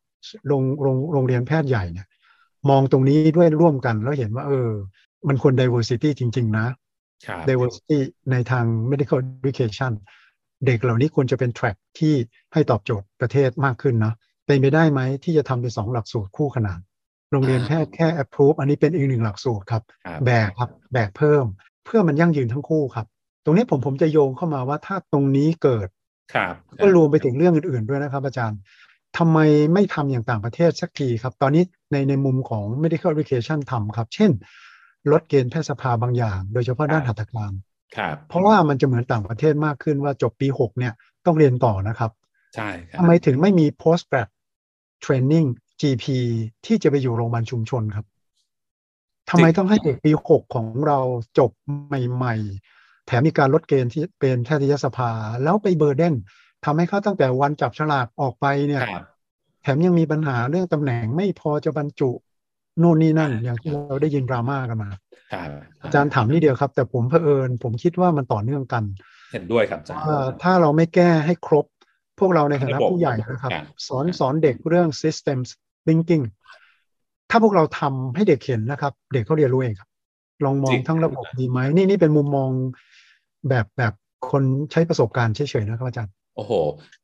[0.47, 2.07] โรงโรงโรงเรียนแพทย์ใหญ่เนี่ย
[2.69, 4.69] มองตรงนี้ด้วยร่วมกันแล้วเห็นว่า เออ
[5.27, 6.67] มันควร diversity จริง ๆ นะ
[7.25, 7.97] ครับ diversity
[8.31, 9.91] ในทาง medical education
[10.65, 12.13] เด็กเหล่านี้ควรจะเป็น track ที่
[12.53, 14.13] ให้ตอบโจทย์ประเทศมากขึ้นนะ
[14.45, 16.79] เป็นไปได้ไหมที่จะทำเป็นสองหลักสูตรคู่ขนาน
[17.31, 21.45] โรงเรียนแพทย์แค่ approve อันนี้เป็นอีกหนึ่งหลักสูตรครับครับ แบกครับแบกเพิ่ม
[21.85, 23.07] เพื่อมันยั่งยืนทั้งคู่ครับ
[23.45, 25.87] ตรงนี้ผมผมจะโยงเข้ามาว่าถ้าตรงนี้เกิด
[26.33, 28.59] ครับก็รวมไปถึงเรื่องอื่นๆด้วยนะครับ อาจารย์
[29.17, 29.39] ทำไม
[29.73, 34.31] ไม่ทำอย่างต่างประเทศสักทีครับ ตอนนี้ในในมุมของ medical education ทำครับ เช่น
[35.11, 37.51] ลดเกณฑ์แพทยสภาบางอย่าง โดยเฉพาะด้านหัตถการ
[37.97, 40.93] ครับเพราะว่ามันจะเหมือนต่างประเทศมากขึ้นว่าจบปี6เนี่ย
[41.25, 42.11] ต้องเรียนต่อนะครับ
[42.55, 44.29] ใช่ครับทำไมถึงไม่มี post grad
[45.05, 45.47] training
[45.81, 46.05] GP
[46.65, 48.05] ที่จะไปอยู่โรงพยาบาลชุมชนครับ
[49.29, 50.99] ทำไมต้องให้เด็กปี6ของเรา
[51.39, 51.51] จบ
[51.87, 52.35] ใหม่
[52.69, 55.11] ๆ แถมมีการลดเกณฑ์ที่เป็นแพทยสภา
[55.43, 56.15] แล้วไปเบอร์เดน
[56.65, 59.03] ทำให้เขาตั้งแต่วันจับฉลากออกไปเนี่ยครับ
[59.63, 62.09] แถมยังมีปัญหาเรื่องตำแหน่งไม่พอจะบรรจุ
[62.79, 64.89] โน่นนี่นั่นอ่าอย่างที่เราได้ยินดราม่ากันมา
[65.33, 65.49] ครับ
[65.83, 68.83] อาจารย์ถามนี่เดียวครับ แต่ผมเผอิญ ผมคิดว่ามันต่อเนื่องกัน
[69.31, 71.65] เห็นด้วยครับอาจารย์ว่าถ้าเราไม่แก้ให้ครบ
[72.19, 75.37] พวกเราในฐานะระบบผู้ใหญ่นะครับครับ สอนสอนเด็กเรื่อง system
[75.85, 76.23] thinking
[77.29, 79.89] ถ้าพวกเราทำให้เด็กเห็นนะครับ เด็กเขาเรียนรู้เองครับ
[80.45, 82.49] ลองมองทั้งระบบดีไหมนี่นี่เป็นมุมมอง
[83.49, 83.93] แบบแบบ
[84.31, 86.51] คนใช้ประสบการณ์เฉยๆนะครับอาจารย์โอ้โห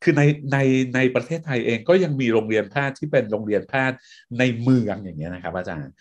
[0.04, 0.58] คือในใน
[0.96, 3.98] ในประเทศไทยเองก็ยังมีโรงเรียนแพทย์ที่เป็นโรงเรียนแพทย์
[4.40, 5.92] ในเมืองอย่างเงี้ยนะครับ อาจารย์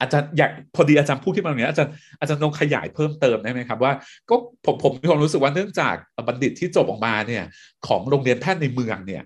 [0.00, 3.92] อาจารย์อยากพอดีอาจารย์พูดขึ้นมาอย่างเงี้ยอาจารย์อาจารย์ลองขยายเพิ่มเติมได้ไหมครับว่า
[4.30, 5.94] ก็ผมผมมีความรู้สึกว่าเนื่องจาก
[6.26, 7.44] บัณฑิตที่จบออกมาเนี่ย
[7.86, 9.22] ของโรงเรียนแพทย์ในเมืองเนี่ย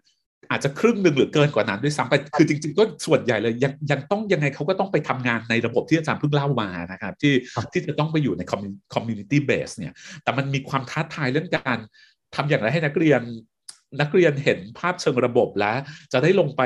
[0.50, 8.42] อาจจะครึ่งหนึ่งหรือเกินกว่านั้นด้วยซ้ำไป คือจริงๆก็ส่วนใหญ่เลยยังยังต้องยังไงเขาก็ต้องไปทำงานในระบบที่อาจารย์เพิ่งเล่ามานะครับที่ครับที่จะต้องไปอยู่ใน
[8.94, 11.78] community base เนี่ย แต่มันมีความท้าทายเรื่องการ
[12.34, 13.22] ทำอย่างไรให้นักเรียน
[14.00, 15.78] นักเรียนเห็นภาพเชิงระบบแล้ว
[16.12, 16.62] จะได้ลงไป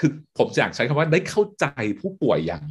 [0.00, 1.66] คือผมอยากใช้คำว่าได้เข้าใจ
[2.00, 2.64] ผู้ป่วยอย่าง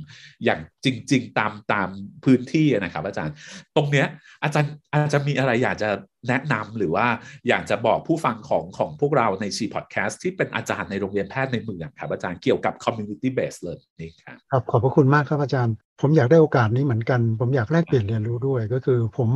[0.45, 1.89] อย่างจริง ๆ ตามตาม
[2.25, 3.34] พื้นที่นะครับ อาจารย์
[3.75, 4.08] ตรงเนี้ย
[4.43, 5.89] อาจารย์อาจจะมีอะไรอยากจะ
[6.27, 7.08] แนะนำหรือว่า
[7.49, 19.29] อยากจะบอกผู้ฟังของของพวกเราในชีพอดแคสต์ที่เป็นอาจารย์ในโรงเรียนแพทย์ในเมืองครับ อาจารย์เกี่ยวกับ community based learning ครับครับขอบพระคุณมากครับอาจารย์ ผมอยากได้โอกาสนี้เหมือนกัน ผมอยากแลกเปลี่ยนเรียนรู้ด้วยก็คือ ผม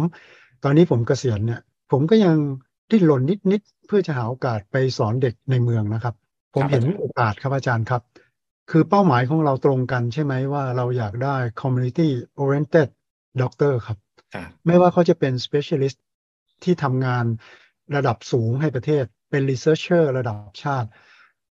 [0.64, 2.38] ตอนนี้ผมเกษียณเนี่ยผมก็ยัง
[2.92, 3.22] ดิ้นรน
[3.52, 6.16] นิดๆเพื่อจะหาโอกาสไปสอนเด็กในเมืองนะครับ
[6.54, 8.02] ผมเห็นโอกาสครับอาจารย์ครับ
[8.70, 12.10] คือเป้าหมายของเราตรงกันใช่ไหมว่าเราอยากได้ community
[12.42, 12.90] oriented
[13.42, 13.98] doctor ครับ
[14.34, 15.98] ครับไม่ว่าเขาจะเป็น specialist
[16.64, 17.26] ที่ทำงาน
[17.96, 20.90] ระดับสูงให้ประเทศเป็น researcher ระดับชาติ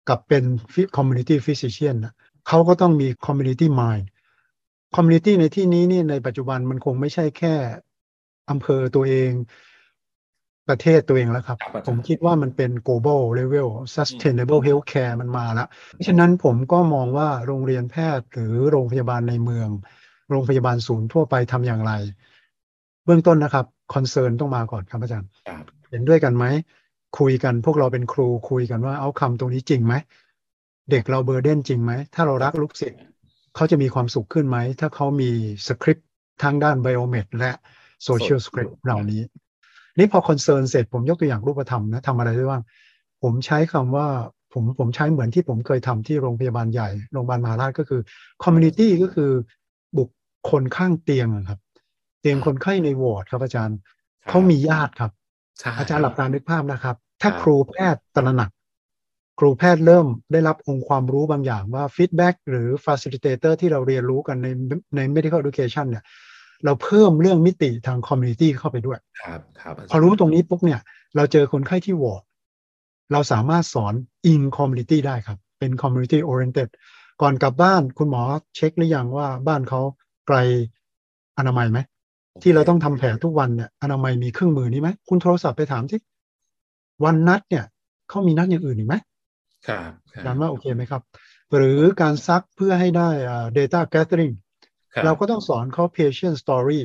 [0.10, 0.44] กับเป็น
[0.98, 2.14] community physician นะ
[2.48, 4.06] เขาก็ต้องมี community mind
[4.96, 7.56] community ในที่นี้นี่ในปัจจุบันมันคงไม่ใช่แค่
[8.50, 9.32] อำเภอตัวเอง
[10.70, 19.70] ประเทศตัวเองแล้วครับครับอาจารย์ผมคิดว่ามันเป็น global level sustainable healthcare มันมาแล้วเพราะฉะนั้นผมก็มองว่าโรงเรียนแพทย์หรือโรงพยาบาลในเมือง
[20.30, 21.94] โรงพยาบาลศูนย์ทั่วไปทำอย่างไร
[23.06, 26.46] เบื้องต้นนะครับ concern ต้องมาก่อนครับอาจารย์ครับเห็นด้วยกันไหม
[27.20, 29.94] คุยกันพวกเราเป็นครูคุยกันว่า outcome ตรงนี้จริงไหม
[30.92, 33.02] เด็กเรา burden จริงไหม ถ้าเรารักลูกศิษย์
[33.56, 35.32] เขาจะมีความสุขขึ้นไหม ถ้าเขามี
[35.68, 36.08] สคริปต์
[36.44, 37.52] ทางด้าน biomed และ
[38.04, 39.22] social script เหล่านี้
[39.98, 42.64] นี่พอ concern เสร็จผมยกตัวอย่างรูปธรรมนะทำอะไรได้บ้าง
[43.24, 44.08] ผมใช้คำว่า
[44.54, 48.02] ผมผมใช้เหมือนที่ผมเคยทำที่โรงพยาบาลใหญ่ โรงพยาบาลมหาราชก็คือ
[48.44, 49.32] community ก็คือ
[49.98, 50.10] บุค
[50.50, 51.60] คลข้างเตียงครับ
[52.22, 53.78] เตียงคนไข้ในวอร์ดครับอาจารย์
[54.30, 55.12] เขามีญาติครับ
[55.80, 58.50] อาจารย์หลับตานึกภาพนะครับ ถ้าครูแพทย์ตระหนัก
[59.40, 64.48] ครูแพทย์เริ่มได้รับองค์ความรู้บางอย่างว่า feedback หรือ facilitator ที่เราเรียนรู้กันใน
[64.96, 66.04] ใน medical education เนี่ย
[66.66, 70.80] เราเพิ่มเรื่องมิติทาง community เข้าไปด้วย ครับครับพอรู้ตรงนี้ปุ๊บเนี่ย
[71.16, 72.24] เราเจอคนไข้ที่วอร์ด
[73.12, 73.94] เราสามารถสอน
[74.32, 76.70] in community ได้ครับ เป็น community oriented
[77.22, 78.24] ก่อนกลับบ้านคุณหมอ
[78.56, 79.82] เช็คหรือยังว่าบ้านเขา
[80.28, 80.38] ไกล
[81.38, 81.80] อนามัยไหม
[82.42, 86.00] ที่เราต้องทำแผลทุกวันเนี่ยอนามัยมีเครื่องมือนี้ไหม คุณโทรศัพท์ไปถามที่
[87.04, 87.66] วันนัดเนี่ย
[88.10, 88.96] เขามีนัดอย่างอื่นอีกไหม
[89.68, 91.02] ครับคถารัมบว่าโอเคไหมครับ
[91.56, 94.43] หรือการซักเพื่อให้ได้อ่า data gathering ครับ
[95.06, 96.82] เราก็ต้องสอนเขา patient story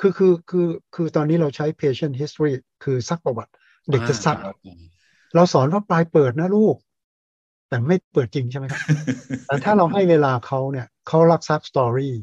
[0.00, 2.52] คือคือคือคือตอนนี้เราใช้ patient history
[2.84, 3.52] คือซักประวัติ
[3.90, 4.54] เด็กจะซักอ่า
[5.34, 6.76] เราสอนว่าปลายเปิดนะลูก
[7.68, 8.80] แต่ไม่เปิดจริงใช่ไหมครับ
[9.46, 12.14] แต่ถ้าเราให้เวลาเขาเนี่ยเขารักซัก story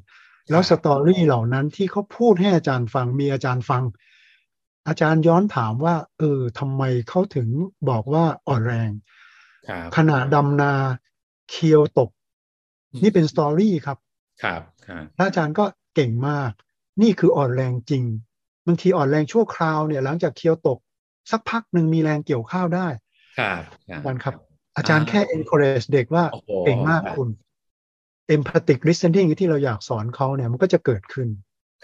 [0.49, 3.83] แล้ว story เหล่านั้นที่เขาพูดให้อาจารย์ฟังมีอาจารย์ฟัง
[4.87, 7.47] อาจารย์ย้อนถามว่า เออทำไมเขาถึง
[7.89, 8.91] บอกว่าอ่อนแรง
[9.69, 10.73] ครับขณะดำนา
[11.49, 12.09] เคียวตก
[13.03, 13.97] นี่เป็น story ครับ
[14.43, 16.51] ครับครับแล้วอาจารย์ก็เก่งมาก
[17.01, 18.03] นี่คืออ่อนแรงจริง
[18.65, 20.77] บางทีอ่อนแรงชั่วคราวเนี่ยหลังจากเคียวตก
[21.31, 22.87] สักพักหนึ่งมีแรงเกี่ยวข้าวได้
[23.39, 24.35] ครับครัอาจารย์ครับ
[24.77, 27.29] อาจารย์แค่ encourage เด็กว่าโอ้โหเก่งมากคุณ
[28.35, 31.27] empathic listening ที่เราอยากสอนเขาเนี่ยมันก็จะเกิดขึ้น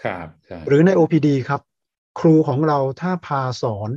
[0.04, 1.60] ครับครับ หรือใน OPD ครับ
[2.20, 3.90] ครูของเราถ้าพาสอน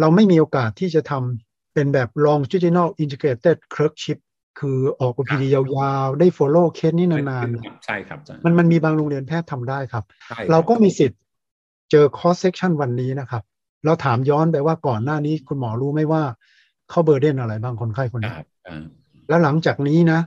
[0.00, 4.18] เราไม่มีโอกาสที่จะทำเป็นแบบ longitudinal integrated clerkship
[4.60, 5.62] คือออก OPD ยา
[6.04, 11.20] วๆ ได้ follow เคสนี้นานๆเนี่ยใช่ครับอาจารย์มันมันมีบางโรงเรียนแพทย์ทำได้ครับใช่เราก็มีสิทธิ์
[11.90, 13.42] เจอ cross section วันนี้นะครับ
[13.84, 16.22] เราถามย้อนไปว่าก่อนหน้านี้คุณหมอรู้ไหมว่า
[16.90, 18.82] เขาเบอร์เดนอะไรบ้างคนไข้คนคนี้รับอ่า
[19.28, 20.20] แล้วหลังจากนี้นะ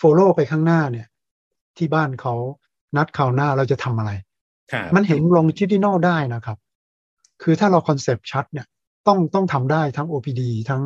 [0.00, 1.06] follow ไปข้างหน้าเนี่ย
[1.76, 2.34] ที่บ้านเขา
[2.96, 4.10] นัดคราวหน้าเราจะทำอะไร
[4.72, 6.58] ครับมันเห็น longitudinal ได้นะครับ
[7.42, 8.66] คือถ้าเราคอนเซปต์ชัดเนี่ย
[9.06, 10.82] ต้องต้องทำได้ทั้ง OPD ทั้ง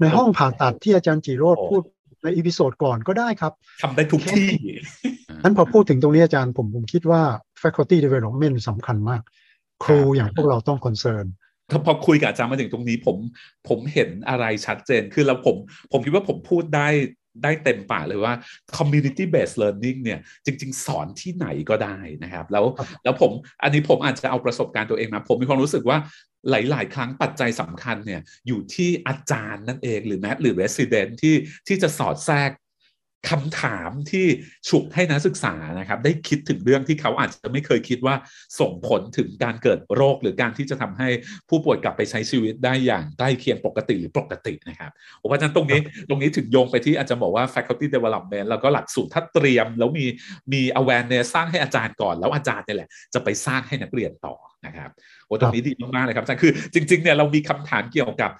[0.00, 1.82] ในห้องผ่าตัดที่อาจารย์จิโรธพูด
[2.22, 3.52] ใน episode ก่อนก็ได้ครับ
[3.82, 4.48] ทำได้ทุกที่
[5.42, 7.22] นั้นพอพูดถึงตรงนี้อาจารย์ผมผมคิดว่า
[7.62, 9.22] faculty development สำคัญมาก
[9.84, 11.26] ครูอย่างพวกเราต้อง concern
[11.70, 13.16] ถ้าพอคุยกับอาจารย์มาถึงตรงนี้ผม
[13.68, 15.56] ผมเห็นอะไรชัดเจนคือแล้วผม
[15.92, 16.88] ผมคิดว่าผมพูดได้
[17.42, 18.32] ได้เต็มปากเลยว่า
[18.76, 23.30] community based learning เนี่ยจริง ๆ สอนที่ไหนก็ได้นะครับ แล้วครับแล้วผม
[23.62, 25.98] อันนี้ผมอาจจะเอาประสบการณ์ตัวเองมาผมมีความรู้สึกว่า
[26.50, 31.34] หลาย ๆ ครั้งปัจจัยสำคัญเนี่ยอยู่ที่อาจารย์นั่นเองหรือแม้หรือ resident ที่
[31.68, 32.50] ที่จะสอดแทรก
[33.30, 34.26] คำถามที่
[34.68, 38.14] ฉุกให้นักศึกษานะครับ ได้คิดถึงเรื่องที่เขาอาจจะไม่เคยคิดว่า
[38.60, 41.08] ส่งผลถึงการเกิดโรค หรือการที่จะทำให้
[41.48, 44.90] ผู้ป่วยกลับไปใช้ชีวิตได้อย่างใกล้เคียงปกติหรือปกตินะครับ
[45.22, 50.06] ผมว่าอาจารย์ตรงนี้ตรงนี้ถึงโยงไปที่อาจารย์บอกว่า faculty development แล้วก็หลักสูตรถ้าเตรียม แล้วมี
[50.52, 54.34] มี awareness สร้างให้อาจารย์ก่อน แล้วอาจารย์เนี่ยแหละจะไปสร้างให้นักเรียนต่อ
[54.66, 54.90] นะครับ
[55.26, 58.30] โอ้ตรงนี้ดีมากๆเลยครับอาจารย์คือจริงๆเนี่ยเรามีคำถามเกี่ยวกับ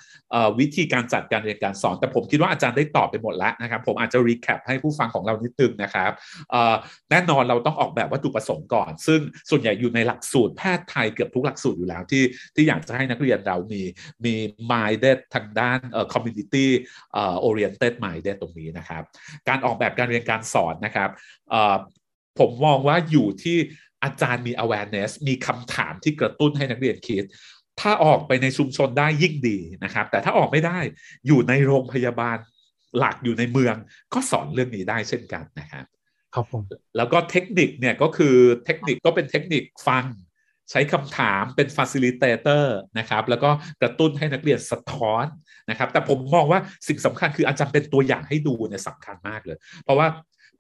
[0.61, 6.11] วิธีการจัดการเรียนการสอน แต่ผมคิดว่าอาจารย์ได้ตอบไปหมดแล้วนะครับ ผมอาจจะ recap ให้ผู้ฟังของเรานิดนึงนะครับ
[7.11, 13.83] แน่นอนเราต้องออกแบบวัตถุประสงค์ก่อน ซึ่งส่วนใหญ่อยู่ในหลักสูตรแพทย์ไทยเกือบทุกหลักสูตรอยู่แล้วที่ที่อยากจะให้นักเรียนเรามี
[14.25, 14.35] มี
[14.71, 15.79] minded ทางด้าน
[16.13, 16.67] community
[17.47, 19.03] oriented minded ตรงนี้นะครับ
[19.49, 21.11] การออกแบบการเรียนการสอนนะครับ
[22.39, 23.59] ผมมองว่าอยู่ที่
[24.05, 27.25] อาจารย์มี awareness มีคำถามที่กระตุ้นให้นักเรียนคิด
[27.81, 30.79] ถ้าออกไปในชุมชนได้ยิ่งดีนะครับ แต่ถ้าออกไม่ได้
[31.27, 32.39] อยู่ในโรงพยาบาล
[32.99, 33.75] หลักอยู่ในเมือง
[34.15, 35.85] ก็สอนเรื่องนี้ได้เช่นกันนะครับ
[36.35, 36.63] ครับผม
[36.97, 40.05] แล้วก็เทคนิคเนี่ยก็คือเทคนิคก็เป็นเทคนิคฟัง
[40.71, 42.65] ใช้คำถามเป็น facilitator
[42.99, 43.51] นะครับ แล้วก็
[43.83, 45.25] กระตุ้นให้นักเรียนสะท้อน
[45.71, 50.07] นะครับ แต่ผมมองว่าสิ่งสำคัญคืออาจารย์เป็นตัวอย่างให้ดูเนี่ยสำคัญมากเลย เพราะว่า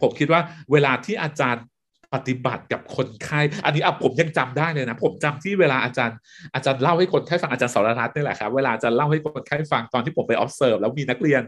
[0.00, 0.40] ผมคิดว่า
[0.72, 1.64] เวลาที่อาจารย์
[2.14, 6.16] ปฏิบัติกับคนไข้อันนี้อะผมยังจำได้เลยนะ ผมจำที่เวลาอาจารย์
[6.54, 11.42] อาจารย์เล่าให้คนไข้ฟังอาจารย์สารรัตน์นี่แหละครับเวลาอาจารย์เล่าให้คนไข้ฟังตอนที่ผมไป observe แล้วมีนักเรียน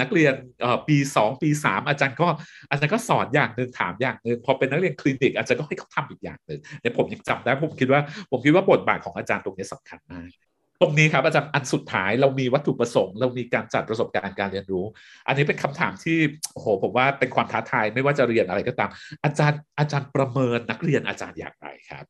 [0.00, 0.32] นักเรียน
[0.88, 2.28] ปีสองปีสามอาจารย์ก็
[2.70, 10.28] อาจารย์ก็สอนอย่างหนึ่งถามอย่างหนึ่งพอเป็นนักเรียนคลินิกอาจารย์ก็ให้เขาทำอีกอย่างหนึ่งเนี่ยผมยังจำได้ผมคิดว่าผมคิดว่าบทบาทของอาจารย์ตรงนี้สำคัญมาก
[10.82, 14.84] ตรงนี้ครับอาจารย์อันสุดท้ายเรามีวัตถุประสงค์ เรามีการจัดประสบการณ์การเรียนรู้
[15.26, 16.18] อันนี้เป็นคำถามที่
[16.52, 18.90] โอ้โหผมว่าเป็นความท้าทายไม่ว่าจะเรียนอะไรก็ตาม
[19.24, 22.04] อาจารย์อาจารย์ประเมินนักเรียนอาจารย์อย่างไรครับ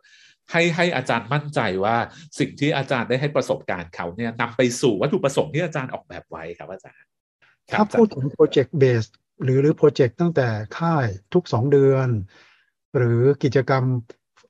[0.51, 1.97] ให้ให้อาจารย์มั่นใจว่า
[2.39, 7.07] สิ่งที่อาจารย์ได้ให้ประสบการณ์เขาเนี่ยนำไปสู่วัตถุประสงค์ที่อาจารย์ออกแบบไว้ครับอาจารย์
[7.71, 9.05] ครับถ้าพูดถึงโปรเจกต์เบส
[9.43, 12.09] หรือหรือโปรเจกต์ตั้งแต่ค่ายทุกสองเดือน
[12.97, 13.85] หรือกิจกรรม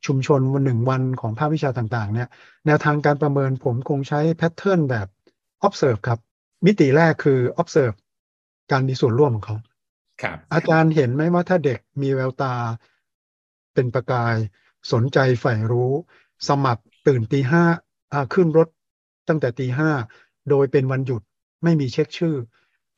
[0.06, 2.28] ชุมชนวันหนึ่งวันของภาควิชาต่างๆ เนี่ย
[2.66, 5.06] แนวทางการประเมินผมคงใช้แพทเทิร์นแบบ
[5.66, 6.18] observe ครับ
[6.66, 7.96] มิติแรกคือ observe
[8.70, 9.56] การมีส่วนร่วมของเขา
[10.22, 12.54] ครับ อาจารย์เห็นไหมว่าถ้าเด็กมีแววตา
[13.74, 14.36] เป็นประกาย
[14.92, 15.92] สนใจใฝ่รู้
[16.48, 17.64] สมัครตื่นตีห้า
[18.34, 18.68] ขึ้นรถ
[19.28, 19.90] ตั้งแต่ตีห้า
[20.50, 21.22] โดยเป็นวันหยุด
[21.62, 22.34] ไม่มีเช็คชื่อ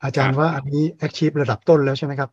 [0.03, 2.29] อาจารย์ว่าอันนี้ achieve ระดับต้นแล้วใช่ไหมครับ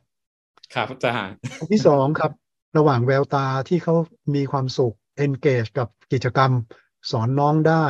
[0.74, 1.34] ครับอาจารย์
[1.72, 2.30] ที่สองครับ
[2.76, 3.94] ระหว่างแววตาที่เขา
[4.34, 6.52] มีความสุข engage กับกิจกรรม
[7.10, 7.84] สอนน้องได้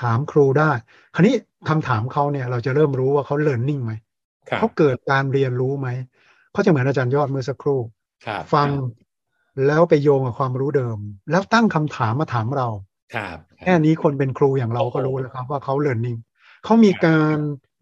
[0.00, 0.72] ถามครูได้
[1.14, 1.36] คราวนี้
[1.68, 3.92] คำถามเขาเนี่ย เราจะเริ่มรู้ว่าเขา learning ไหม
[4.48, 5.88] ครับเขาเกิดการเรียนรู้ไหม
[6.52, 7.80] เขาจะเหมือนอาจารย์ยอดเมื่อสักครู่
[8.26, 8.68] ครับฟัง
[9.66, 10.98] แล้วไปโยงกับความรู้เดิม
[11.30, 12.68] แล้วตั้งคำถามมาถามเรา
[13.14, 16.18] ครับแค่นี้คนเป็นครูอย่างเราก็รู้แล้วครับว่าเขา learning
[16.64, 17.36] เขามีการ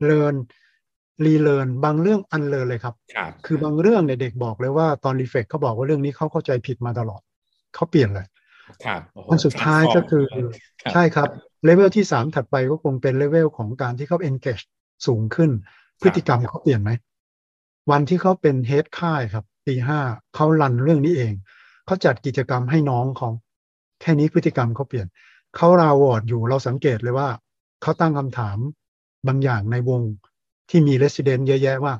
[0.04, 0.34] เรียน
[1.26, 7.20] relearn บางเรื่อง unlearn เลยครับครับ คือบางเรื่องเนี่ยเด็กบอกเลยว่าตอน reflect เขาบอกว่าเรื่องนี้เขาเข้าใจผิดมาตลอด
[7.74, 8.26] เขาเปลี่ยนเลย
[8.84, 11.28] ครับโอ้โหอันสุดท้ายก็คือครับใช่ครับ
[11.64, 14.64] เลเวลที่สามถัดไปก็คงเป็นเลเวลของการที่เขา engage
[15.06, 15.50] สูงขึ้น
[16.00, 16.90] พฤติกรรมเขาเปลี่ยนไหม
[17.90, 20.00] วันที่เขาเป็น head ค่ายครับปีห้า
[20.34, 21.34] เขา run เรื่องนี้เอง
[21.86, 23.28] เขาจัดกิจกรรมให้น้องเขา
[24.00, 25.06] แค่นี้พฤติกรรมเขาเปลี่ยน
[25.56, 27.28] เขา round ward อยู่เราสังเกตเลยว่า
[27.82, 28.58] เขาตั้งคำถาม
[29.28, 30.02] บางอย่างในวง
[30.70, 31.94] ที่มีเรส i ิเดนเยอะแยะว่า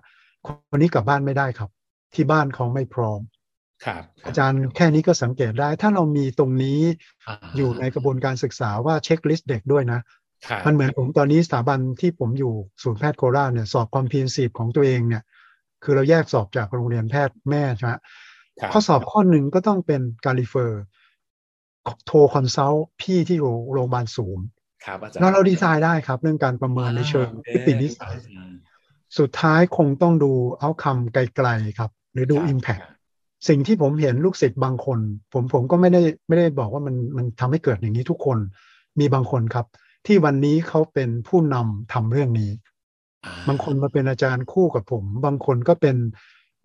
[0.45, 1.71] คนนี้กลับบ้านไม่ได้ครับ
[2.15, 3.21] ที่บ้านเขาไม่พร้อม
[3.85, 10.01] ครับอาจารย์แค่นี้ก็สังเกตได้ ถ้าเรามีตรงนี้าอยู่ในกระบวนการศึกษาว่า checklist เด็กด้วยนะ
[10.47, 12.53] ครับมันเหมือนผมตอนนี้สถาบันที่ผมอยู่
[12.83, 15.23] ศูนย์แพทย์โคราชเนี่ยสอบ comprehensive ของตัวเองเนี่ย
[15.83, 18.01] คือเราแยกสอบจากโรงเรียนแพทย์แม่ใช่ไหมครับ
[18.73, 20.83] ข้อสอบข้อหนึ่งก็ต้องเป็นการ refer
[22.07, 23.39] โทร consult พี่ที่
[23.73, 24.45] โรงพยาบาลศูนย์
[24.85, 28.53] ครับอาจารย์แล้วเราดีไซน์ได้ครับ เรื่องการประเมินในเชิงโอคพฤตินิสัยอืม
[29.19, 32.83] สุดท้ายคงต้องดู outcome ไกลๆครับ หรือดูครับ Impact
[33.49, 34.99] สิ่งที่ผมเห็นลูกศิษย์บางคน
[35.33, 38.39] ผมผมก็ไม่ได้ไม่ได้บอกว่ามันมันทำให้เกิดอย่างนี้ทุกคน
[38.99, 39.67] มีบางคนครับ
[40.07, 42.51] ที่วันนี้เขาเป็นผู้นำทำเรื่องนี้
[43.25, 45.97] อ่บางคนมาเป็นอาจารย์คู่กับผม บางคนก็เป็น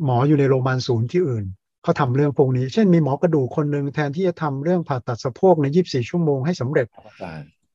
[0.04, 1.46] หมออยู่ในโรงพยาบาลศูนย์ที่อื่น
[1.84, 6.88] เขาทำเรื่องพวกนี้ เช่นมีหมอกระดูกคนหนึ่งแทนที่จะทำเรื่องผ่าตัดสะโพกใน 24 ชั่วโมงให้สำเร็จ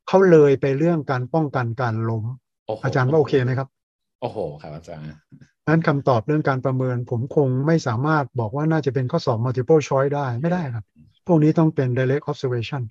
[0.08, 2.24] ครับอาจารย์เขาเลยไปเรื่องการป้องกันการล้ม
[2.66, 3.68] โโหอาจารย์ว่าโอเคไหมครับ
[4.20, 5.04] โอ้โห ครับอาจารย์
[5.68, 10.84] นั้นคำตอบเรื่องการประเมิน ผมคงไม่สามารถบอกว่าน่าจะเป็นข้อสอบ multiple choice ได้ไม่ได้ครับ
[11.26, 12.82] พวกนี้ต้องเป็น direct observation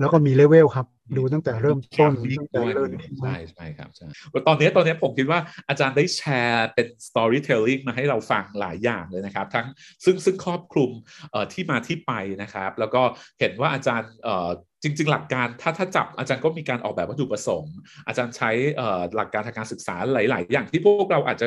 [0.00, 2.88] แล้วก็มีเลเวลครับ ดูตั้งแต่เริ่มต้นยิ่งตั้งแต่ด้วยเริ่ม
[3.22, 4.06] ใช่ใช่ครับใช่
[4.46, 9.66] ตอนนี้ตอนนี้ผมคิดว่าอาจารย์ได้แชร์เป็น storytelling มาให้เราฟังหลายอย่างเลยนะครับ ทั้ง
[10.04, 10.90] ซึ่งซึ่งครอบคลุม
[11.30, 13.02] เอ่อที่มาที่ไปนะครับ แล้วก็
[13.40, 14.50] เห็นว่าอาจารย์เอ่อ
[14.84, 17.74] จริง ๆ หลักการถ้าถ้าจับอาจารย์ก็มีการออกแบบวัตถุประสงค์
[18.06, 18.50] อาจารย์ใช้
[19.16, 21.46] หลักการทางการศึกษาหลาย ๆ อย่างที่พวกเราอาจจะ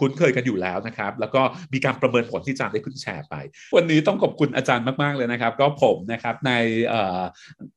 [0.00, 3.34] คุ้นเคยกันอยู่แล้วนะครับ แล้วก็มีการประเมินผลที่อาจารย์ได้ขึ้นแชร์ไป
[3.76, 6.52] วันนี้ต้องขอบคุณอาจารย์มาก ๆ เลยนะครับ ก็ผมนะครับใน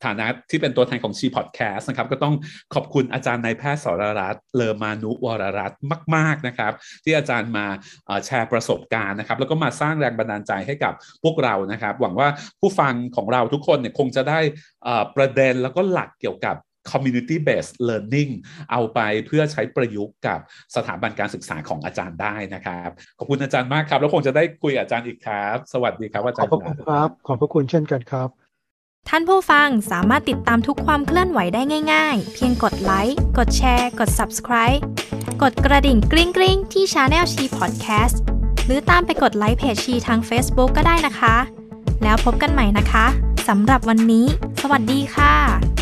[0.05, 2.35] ฐานะที่เป็นตัวแทนของชีพอดแคสต์นะครับ ก็ต้อง
[2.75, 5.79] ขอบคุณอาจารย์นายแพทย์สรรัตน์เลอมานุวรรัตน์
[6.15, 6.71] มาก ๆ นะครับ
[7.03, 7.65] ที่อาจารย์มา
[8.25, 12.27] แชร์ประสบการณ์นะครับ แล้วก็มาสร้างแรงบันดาลใจให้กับพวกเรานะครับ หวังว่า
[12.59, 14.39] ผู้ฟังของเราทุกคนเนี่ยคงจะได้
[15.15, 16.55] ประเด็นแล้วก็หลักเกี่ยวกับ
[16.91, 18.31] community based learning
[18.71, 20.39] เอาไปเพื่อใช้ประยุกต์กับ
[20.75, 28.29] สถาบันการศึกษาของอาจารย์ได้นะครับ ขอบคุณอาจารย์มากครับ แล้วคงจะได้คุยกับอาจารย์อีกครับ สวัสดีครับอาขจาอรบย์พระคุณครับ ขอบพระคุณเช่นกันครับ
[29.09, 31.61] ท่านผู้ฟังสามารถติดตามทุกความเคลื่อนไหวได้
[31.93, 34.79] ง่าย ๆ เพียงกดไลค์กดแชร์ กด Subscribe
[35.41, 38.21] กดกระดิ่งกริ๊งกริ๊งๆที่ Channel ชีพอดแคสต์
[38.65, 41.35] หรือตามไปกดไลค์เพจชีทาง Facebook ก็ได้นะคะ
[42.03, 43.05] แล้วพบกันใหม่นะคะ
[43.47, 44.25] สำหรับวันนี้
[44.61, 45.78] สวัสดีค่ะ